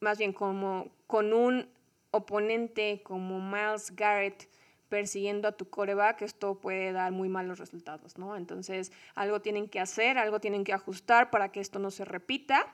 [0.00, 1.68] más bien como con un
[2.10, 4.48] oponente como Miles Garrett
[4.88, 8.36] persiguiendo a tu coreback, esto puede dar muy malos resultados, ¿no?
[8.36, 12.72] Entonces, algo tienen que hacer, algo tienen que ajustar para que esto no se repita.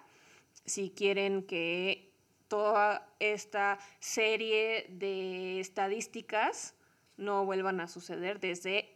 [0.66, 2.09] Si quieren que
[2.51, 6.74] toda esta serie de estadísticas
[7.16, 8.90] no vuelvan a suceder desde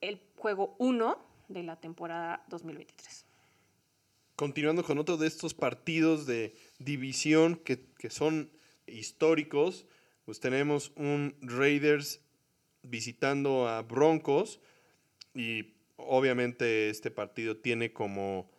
[0.00, 3.26] el juego 1 de la temporada 2023.
[4.36, 8.50] Continuando con otro de estos partidos de división que, que son
[8.86, 9.86] históricos,
[10.24, 12.22] pues tenemos un Raiders
[12.82, 14.60] visitando a Broncos
[15.34, 18.50] y obviamente este partido tiene como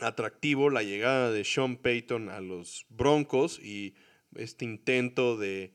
[0.00, 3.94] atractivo la llegada de Sean Payton a los Broncos y
[4.36, 5.72] este intento de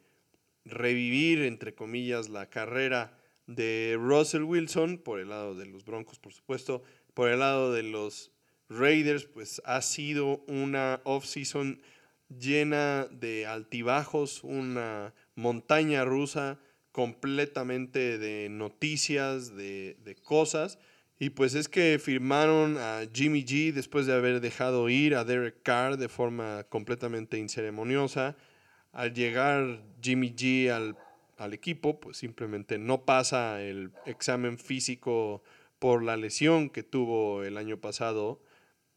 [0.65, 3.17] revivir, entre comillas, la carrera
[3.47, 7.83] de Russell Wilson por el lado de los Broncos, por supuesto, por el lado de
[7.83, 8.31] los
[8.69, 11.81] Raiders, pues ha sido una off-season
[12.29, 16.59] llena de altibajos, una montaña rusa
[16.91, 20.79] completamente de noticias, de, de cosas
[21.23, 25.63] y pues es que firmaron a Jimmy G después de haber dejado ir a Derek
[25.63, 28.35] Carr de forma completamente inceremoniosa.
[28.91, 35.43] Al llegar Jimmy G al, equipo, pues simplemente no pasa el examen físico
[35.79, 38.41] por la lesión que tuvo el año pasado,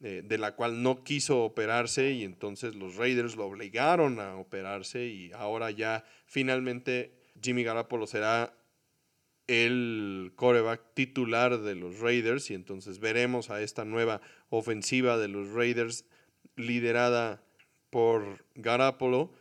[0.01, 5.07] eh, de la cual no quiso operarse y entonces los Raiders lo obligaron a operarse
[5.07, 8.53] y ahora ya finalmente Jimmy Garoppolo será
[9.47, 14.21] el coreback titular de los Raiders y entonces veremos a esta nueva
[14.51, 16.05] ofensiva de los Raiders
[16.57, 17.43] liderada
[17.91, 19.33] por Garapolo,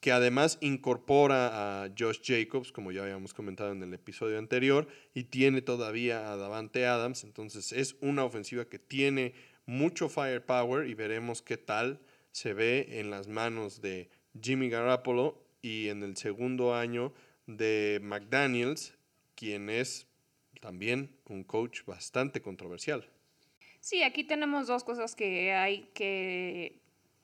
[0.00, 5.24] que además incorpora a Josh Jacobs, como ya habíamos comentado en el episodio anterior, y
[5.24, 9.34] tiene todavía a Davante Adams, entonces es una ofensiva que tiene
[9.66, 12.00] mucho firepower y veremos qué tal
[12.30, 14.08] se ve en las manos de
[14.40, 17.12] Jimmy Garapolo y en el segundo año
[17.46, 18.97] de McDaniels,
[19.38, 20.08] quien es
[20.60, 23.08] también un coach bastante controversial.
[23.78, 26.80] Sí, aquí tenemos dos cosas que hay que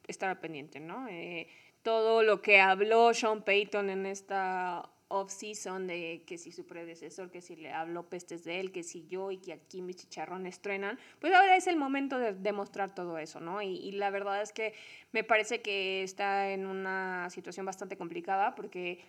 [0.06, 1.08] estar pendiente, ¿no?
[1.08, 1.48] Eh,
[1.82, 7.40] todo lo que habló Sean Payton en esta off-season de que si su predecesor, que
[7.40, 10.98] si le habló pestes de él, que si yo y que aquí mis chicharrones truenan,
[11.18, 13.60] pues ahora es el momento de demostrar todo eso, ¿no?
[13.60, 14.72] Y, y, la verdad es que
[15.10, 19.04] me parece que está en una situación bastante complicada porque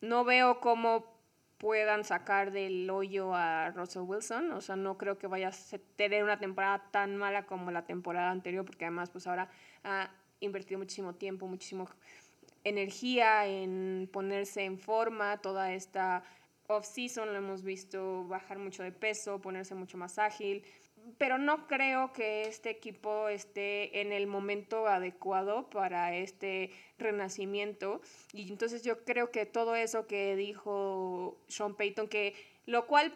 [0.00, 1.19] no veo cómo
[1.60, 4.50] puedan sacar del hoyo a Russell Wilson.
[4.52, 8.30] O sea, no creo que vaya a tener una temporada tan mala como la temporada
[8.30, 9.50] anterior, porque además pues ahora
[9.84, 11.86] ha invertido muchísimo tiempo, muchísimo
[12.64, 16.24] energía en ponerse en forma, toda esta
[16.66, 20.64] off-season lo hemos visto bajar mucho de peso, ponerse mucho más ágil,
[21.18, 28.00] pero no creo que este equipo esté en el momento adecuado para este renacimiento.
[28.32, 32.34] Y entonces yo creo que todo eso que dijo Sean Payton, que
[32.66, 33.12] lo cual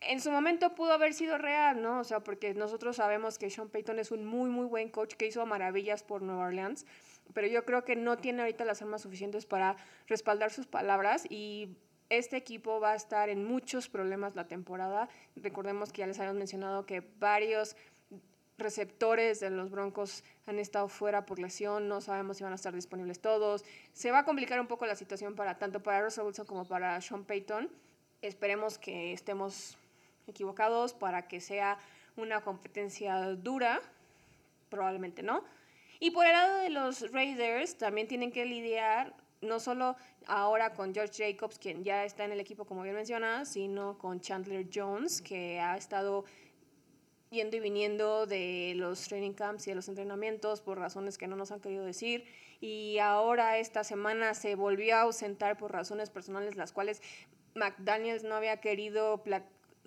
[0.00, 2.00] en su momento pudo haber sido real, ¿no?
[2.00, 5.26] O sea, porque nosotros sabemos que Sean Payton es un muy, muy buen coach que
[5.26, 6.86] hizo maravillas por Nueva Orleans,
[7.34, 11.76] pero yo creo que no tiene ahorita las armas suficientes para respaldar sus palabras y
[12.10, 15.08] este equipo va a estar en muchos problemas la temporada.
[15.36, 17.76] Recordemos que ya les habíamos mencionado que varios
[18.58, 22.74] receptores de los Broncos han estado fuera por lesión, no sabemos si van a estar
[22.74, 23.64] disponibles todos.
[23.92, 27.00] Se va a complicar un poco la situación para tanto para Russell Wilson como para
[27.00, 27.70] Sean Payton.
[28.22, 29.76] Esperemos que estemos
[30.26, 31.78] equivocados para que sea
[32.16, 33.82] una competencia dura,
[34.70, 35.44] probablemente no.
[36.00, 39.14] Y por el lado de los Raiders también tienen que lidiar
[39.46, 43.48] no solo ahora con George Jacobs, quien ya está en el equipo, como bien mencionas,
[43.48, 46.24] sino con Chandler Jones, que ha estado
[47.30, 51.36] yendo y viniendo de los training camps y de los entrenamientos por razones que no
[51.36, 52.24] nos han querido decir.
[52.60, 57.02] Y ahora esta semana se volvió a ausentar por razones personales, las cuales
[57.54, 59.22] McDaniels no había querido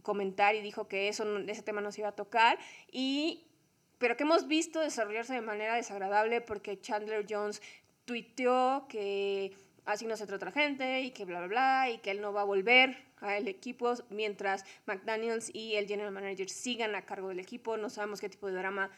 [0.03, 2.57] comentar y dijo que eso, ese tema no se iba a tocar.
[2.91, 3.45] Y
[3.99, 7.61] pero que hemos visto desarrollarse de manera desagradable porque Chandler Jones
[8.09, 9.55] tuiteó que
[9.85, 12.33] así no se trata otra gente y que bla, bla, bla, y que él no
[12.33, 17.39] va a volver al equipo mientras McDaniels y el general manager sigan a cargo del
[17.39, 17.77] equipo.
[17.77, 18.89] No sabemos qué tipo de drama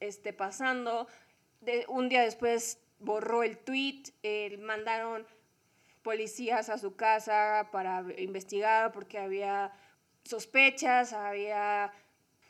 [0.00, 1.06] esté pasando.
[1.60, 5.24] De, un día después borró el tweet, eh, mandaron
[6.02, 9.72] policías a su casa para investigar porque había
[10.24, 11.92] sospechas, había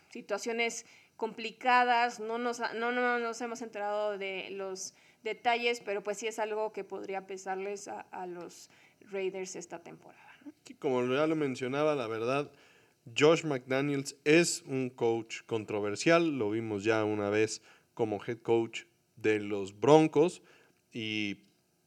[0.09, 0.87] situaciones
[1.19, 4.95] complicadas, no nos, no, no nos hemos enterado de los
[5.27, 8.71] detalles, pero pues sí es algo que podría pesarles a, los
[9.11, 10.23] Raiders esta temporada.
[10.79, 12.51] como ya lo mencionaba, la verdad,
[13.17, 17.61] Josh McDaniels es un coach controversial, lo vimos ya una vez
[17.93, 18.85] como head coach
[19.17, 20.43] de los Broncos
[20.93, 21.39] y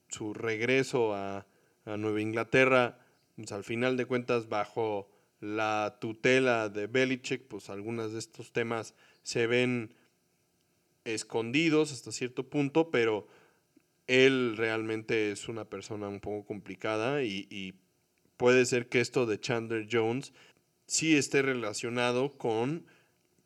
[0.08, 1.46] su regreso a,
[1.84, 2.98] a Nueva Inglaterra,
[3.36, 5.08] pues al final de cuentas bajo
[5.40, 9.94] la tutela de Belichick, pues algunos de estos temas se ven
[11.04, 13.26] escondidos hasta cierto punto, pero
[14.06, 17.74] él realmente es una persona un poco complicada y,
[18.36, 20.32] puede ser que esto de Chandler Jones
[20.86, 22.86] sí esté relacionado con,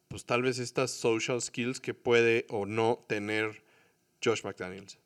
[0.06, 3.64] pues tal vez estas social skills que puede o no tener
[4.24, 5.00] Josh McDaniels.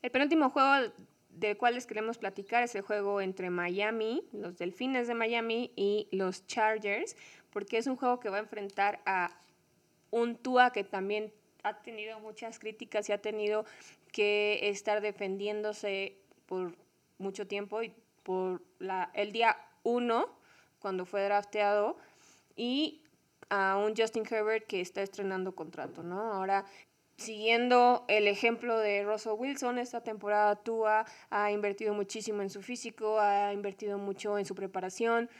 [0.00, 0.90] El penúltimo juego
[1.28, 6.08] del cual les queremos platicar es el juego entre Miami, los Delfines de Miami y
[6.10, 7.14] los Chargers,
[7.50, 9.38] porque es un juego que va a enfrentar a
[10.10, 11.32] un Tua que también
[11.62, 13.64] ha tenido muchas críticas y ha tenido
[14.12, 16.74] que estar defendiéndose por
[17.18, 17.92] mucho tiempo y
[18.22, 20.28] por la, el día uno,
[20.80, 21.96] cuando fue drafteado,
[22.56, 23.02] y
[23.50, 26.32] a un Justin Herbert que está estrenando contrato, ¿no?
[26.32, 26.64] Ahora,
[27.16, 33.18] siguiendo el ejemplo de Russell Wilson, esta temporada Tua ha invertido muchísimo en su físico,
[33.18, 35.30] ha invertido mucho en su preparación.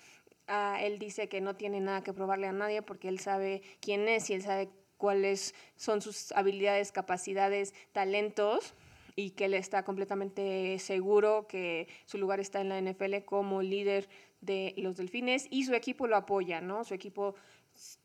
[0.46, 4.08] Ah, él dice que no tiene nada que probarle a nadie porque él sabe quién
[4.08, 8.74] es y él sabe cuáles son sus habilidades, capacidades, talentos
[9.16, 14.08] y que él está completamente seguro que su lugar está en la NFL como líder
[14.40, 16.84] de los Delfines y su equipo lo apoya, ¿no?
[16.84, 17.34] Su equipo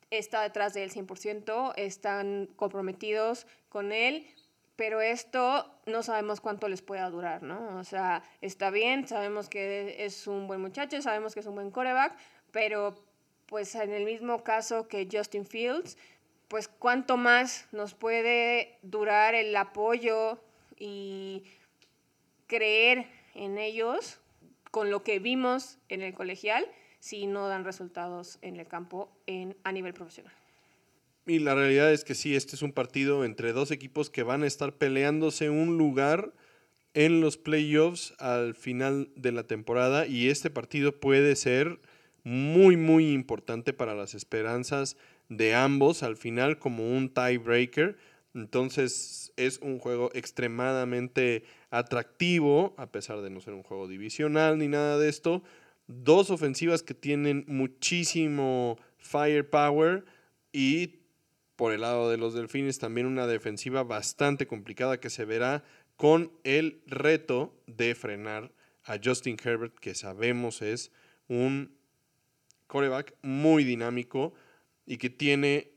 [0.10, 4.26] está detrás de él 100%, están comprometidos con él,
[4.76, 7.78] pero esto no sabemos cuánto les pueda durar, ¿no?
[7.78, 11.72] O sea, está bien, sabemos que es un buen muchacho, sabemos que es un buen
[11.72, 12.18] coreback,
[12.52, 12.96] pero
[13.46, 15.98] pues en el mismo caso que Justin Fields,
[16.48, 20.40] pues cuánto más nos puede durar el apoyo
[20.78, 21.44] y
[22.48, 24.20] creer en ellos
[24.72, 26.66] con lo que vimos en el colegial
[27.00, 30.34] si no dan resultados en el campo en, a nivel profesional.
[31.26, 34.44] Y la realidad es que sí, este es un partido entre dos equipos que van
[34.44, 36.34] a estar peleándose un lugar
[36.94, 41.80] en los playoffs al final de la temporada y este partido puede ser
[42.24, 44.98] muy, muy importante para las esperanzas
[45.30, 47.98] de ambos al final como un tiebreaker.
[48.34, 54.68] Entonces es un juego extremadamente atractivo, a pesar de no ser un juego divisional ni
[54.68, 55.44] nada de esto.
[55.88, 60.06] Dos ofensivas que tienen muchísimo firepower
[60.52, 61.00] y
[61.56, 65.64] por el lado de los delfines también una defensiva bastante complicada que se verá
[65.98, 68.52] con el reto de frenar
[68.84, 70.92] a Justin Herbert, que sabemos es
[71.28, 71.76] un
[72.68, 74.34] coreback muy dinámico
[74.86, 75.72] y que tiene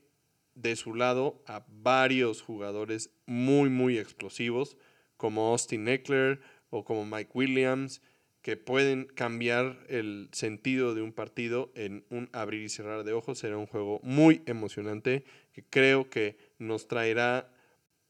[0.55, 4.77] de su lado a varios jugadores muy, muy explosivos,
[5.15, 8.01] como Austin Eckler o como Mike Williams,
[8.41, 13.39] que pueden cambiar el sentido de un partido en un abrir y cerrar de ojos.
[13.39, 17.51] Será un juego muy emocionante que creo que nos traerá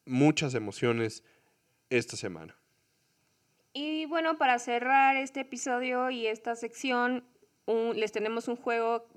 [0.06, 1.24] muchas emociones
[1.90, 2.56] esta semana.
[3.74, 7.24] Y bueno, para cerrar este episodio y esta sección,
[7.96, 9.08] les tenemos un juego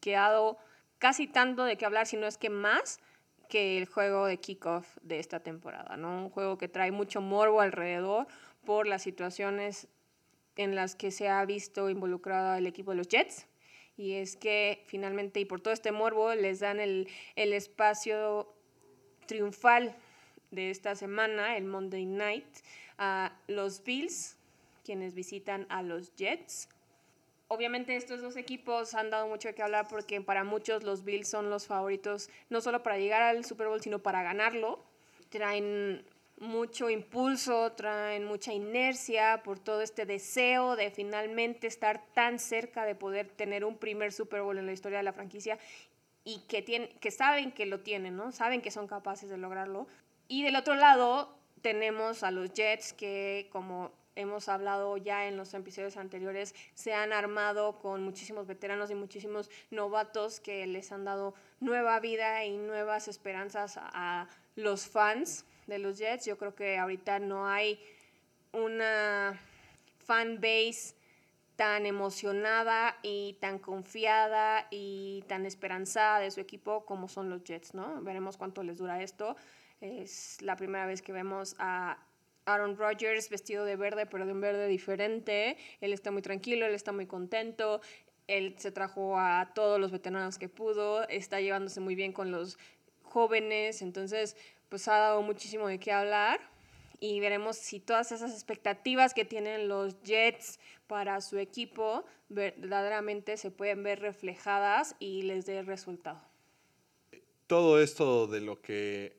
[0.00, 0.58] que ha dado
[1.02, 3.00] casi tanto de qué hablar, si no es que más
[3.48, 6.26] que el juego de kickoff de esta temporada, ¿no?
[6.26, 8.28] Un juego que trae mucho morbo alrededor
[8.64, 9.88] por las situaciones
[10.54, 13.48] en las que se ha visto involucrado el equipo de los Jets.
[13.96, 18.54] Y es que finalmente, y por todo este morbo, les dan el, el espacio
[19.26, 19.96] triunfal
[20.52, 22.46] de esta semana, el Monday Night,
[22.96, 24.36] a los Bills,
[24.84, 26.68] quienes visitan a los Jets
[27.52, 31.50] obviamente estos dos equipos han dado mucho qué hablar porque para muchos los Bills son
[31.50, 34.82] los favoritos, no solo para llegar al Super Bowl, sino para ganarlo.
[35.28, 36.02] Traen
[36.38, 42.94] mucho impulso, traen mucha inercia por todo este deseo de finalmente estar tan cerca de
[42.94, 45.58] poder tener un primer Super Bowl en la historia de la franquicia
[46.24, 48.32] y que, tienen, que saben que lo tienen, ¿no?
[48.32, 49.86] Saben que son capaces de lograrlo.
[50.26, 55.54] Y del otro lado tenemos a los Jets que como hemos hablado ya en los
[55.54, 61.34] episodios anteriores, se han armado con muchísimos veteranos y muchísimos novatos que les han dado
[61.60, 66.26] nueva vida y nuevas esperanzas a, los fans de los Jets.
[66.26, 67.80] Yo creo que ahorita no hay
[68.52, 69.40] una
[70.04, 70.94] fan base
[71.56, 77.72] tan emocionada y tan confiada y tan esperanzada de su equipo como son los Jets,
[77.72, 78.02] ¿no?
[78.02, 79.36] Veremos cuánto les dura esto.
[79.80, 81.98] Es la primera vez que vemos a
[82.44, 85.56] Aaron Rodgers vestido de verde, pero de un verde diferente.
[85.80, 87.80] Él está muy tranquilo, él está muy contento.
[88.26, 92.58] Él se trajo a todos los veteranos que pudo, está llevándose muy bien con los
[93.02, 94.36] jóvenes, entonces
[94.68, 96.40] pues ha dado muchísimo de qué hablar
[96.98, 103.50] y veremos si todas esas expectativas que tienen los Jets para su equipo verdaderamente se
[103.50, 106.20] pueden ver reflejadas y les dé resultado.
[107.48, 109.16] Todo esto de lo que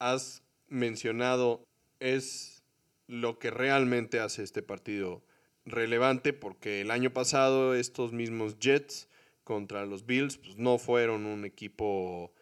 [0.00, 1.64] has mencionado
[2.00, 2.62] es
[3.06, 5.22] lo que realmente hace este partido
[5.66, 9.08] relevante porque el año pasado estos mismos Jets
[9.44, 12.32] contra los Bills pues no fueron un equipo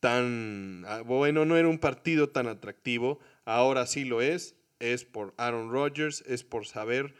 [0.00, 5.34] tan ah, bueno, no era un partido tan atractivo, ahora sí lo es, es por
[5.36, 7.14] Aaron Rodgers, es por saber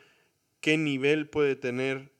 [0.60, 2.12] qué nivel puede tener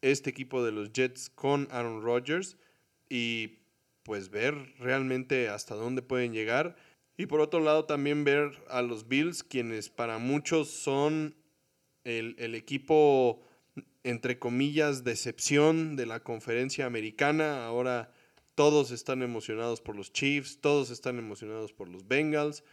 [0.00, 2.56] este equipo de los Jets con Aaron Rodgers
[3.08, 3.58] y
[4.02, 6.76] pues ver realmente hasta dónde pueden llegar
[7.16, 11.36] y por otro lado también ver a los Bills, quienes para muchos son
[12.04, 13.42] el, equipo,
[14.02, 17.64] entre comillas, decepción de la conferencia americana.
[17.66, 18.12] Ahora
[18.54, 22.64] todos están emocionados por los Chiefs, todos están emocionados por los Bengals,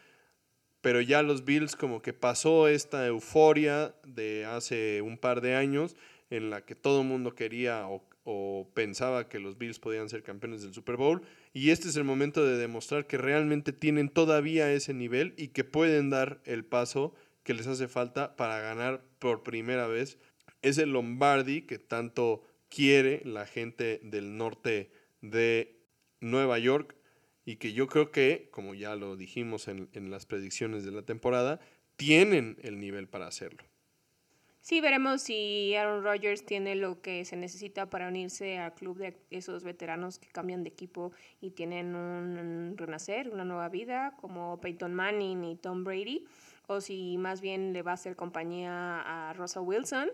[0.81, 5.95] pero ya los Bills como que pasó esta euforia de hace un par de años
[6.29, 10.23] en la que todo el mundo quería o o pensaba que los Bills podían ser
[10.23, 11.21] campeones del Super Bowl.
[11.53, 15.63] Y este es el momento de demostrar que realmente tienen todavía ese nivel y que
[15.63, 17.13] pueden dar el paso
[17.43, 20.17] que les hace falta para ganar por primera vez
[20.61, 24.91] ese Lombardi que tanto quiere la gente del norte
[25.21, 25.79] de
[26.19, 26.95] Nueva York
[27.45, 31.01] y que yo creo que, como ya lo dijimos en, en las predicciones de la
[31.01, 31.59] temporada,
[31.95, 33.68] tienen el nivel para hacerlo.
[34.61, 39.17] Sí, veremos si Aaron Rodgers tiene lo que se necesita para unirse al club de
[39.29, 44.93] esos veteranos que cambian de equipo y tienen un renacer, una nueva vida, como Peyton
[44.93, 46.25] Manning y Tom Brady,
[46.67, 50.09] o si más bien le va a hacer compañía a Russell Wilson,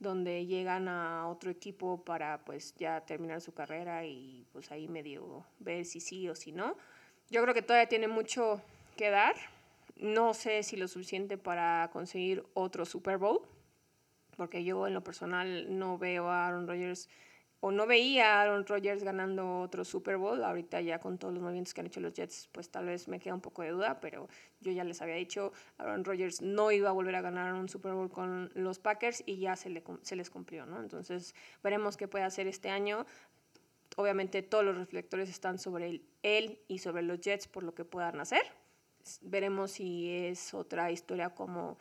[0.00, 5.44] donde llegan a otro equipo para pues ya terminar su carrera y pues ahí medio
[5.60, 6.76] ver si sí o si no.
[7.30, 8.60] Yo creo que todavía tiene mucho
[8.96, 9.36] que dar.
[9.96, 13.42] No sé si lo suficiente para conseguir otro Super Bowl
[14.36, 17.08] porque yo en lo personal no veo a Aaron Rodgers
[17.64, 20.42] o no veía a Aaron Rodgers ganando otro Super Bowl.
[20.42, 23.20] Ahorita ya con todos los movimientos que han hecho los Jets, pues tal vez me
[23.20, 24.28] queda un poco de duda, pero
[24.60, 27.92] yo ya les había dicho, Aaron Rodgers no iba a volver a ganar un Super
[27.92, 30.80] Bowl con los Packers y ya se, le, se les cumplió, ¿no?
[30.80, 33.06] Entonces veremos qué puede hacer este año.
[33.94, 37.84] Obviamente todos los reflectores están sobre él, él y sobre los Jets por lo que
[37.84, 38.42] puedan hacer.
[39.20, 41.78] Veremos si es otra historia como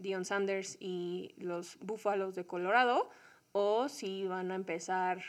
[0.00, 3.10] Dion Sanders y los Búfalos de Colorado,
[3.52, 5.22] o si van a empezar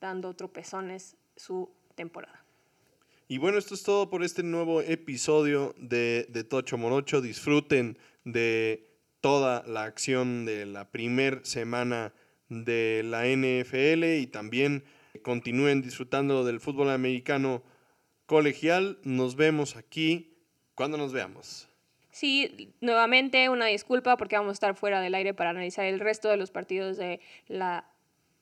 [0.00, 2.44] dando tropezones su temporada.
[3.26, 7.20] Y bueno, esto es todo por este nuevo episodio de, de Tocho Morocho.
[7.20, 12.12] Disfruten de toda la acción de la primer semana
[12.48, 14.84] de la NFL y también
[15.22, 17.62] continúen disfrutando del fútbol americano
[18.26, 18.98] colegial.
[19.04, 20.36] Nos vemos aquí
[20.74, 21.68] cuando nos veamos.
[22.14, 26.28] Sí, nuevamente una disculpa porque vamos a estar fuera del aire para analizar el resto
[26.28, 27.90] de los partidos de la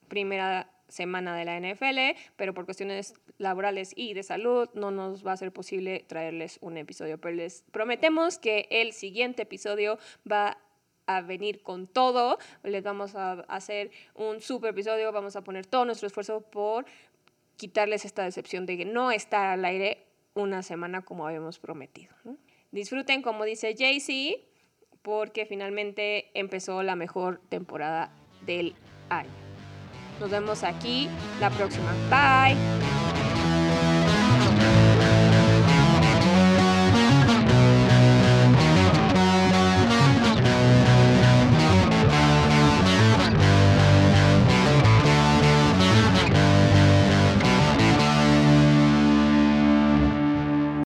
[0.09, 5.33] primera semana de la NFL, pero por cuestiones laborales y de salud no nos va
[5.33, 9.99] a ser posible traerles un episodio, pero les prometemos que el siguiente episodio
[10.31, 10.59] va
[11.07, 15.87] a venir con todo, les vamos a hacer un super episodio, vamos a poner todo
[15.87, 16.85] nuestro esfuerzo por
[17.57, 20.05] quitarles esta decepción de que no estar al aire
[20.35, 22.15] una semana como habíamos prometido.
[22.73, 24.49] Disfruten, como dice Jaycee,
[25.03, 28.13] porque finalmente empezó la mejor temporada
[28.47, 28.75] del
[29.11, 29.31] año.
[30.21, 31.09] Nos vemos aquí
[31.41, 31.93] la próxima.
[32.09, 33.02] Bye.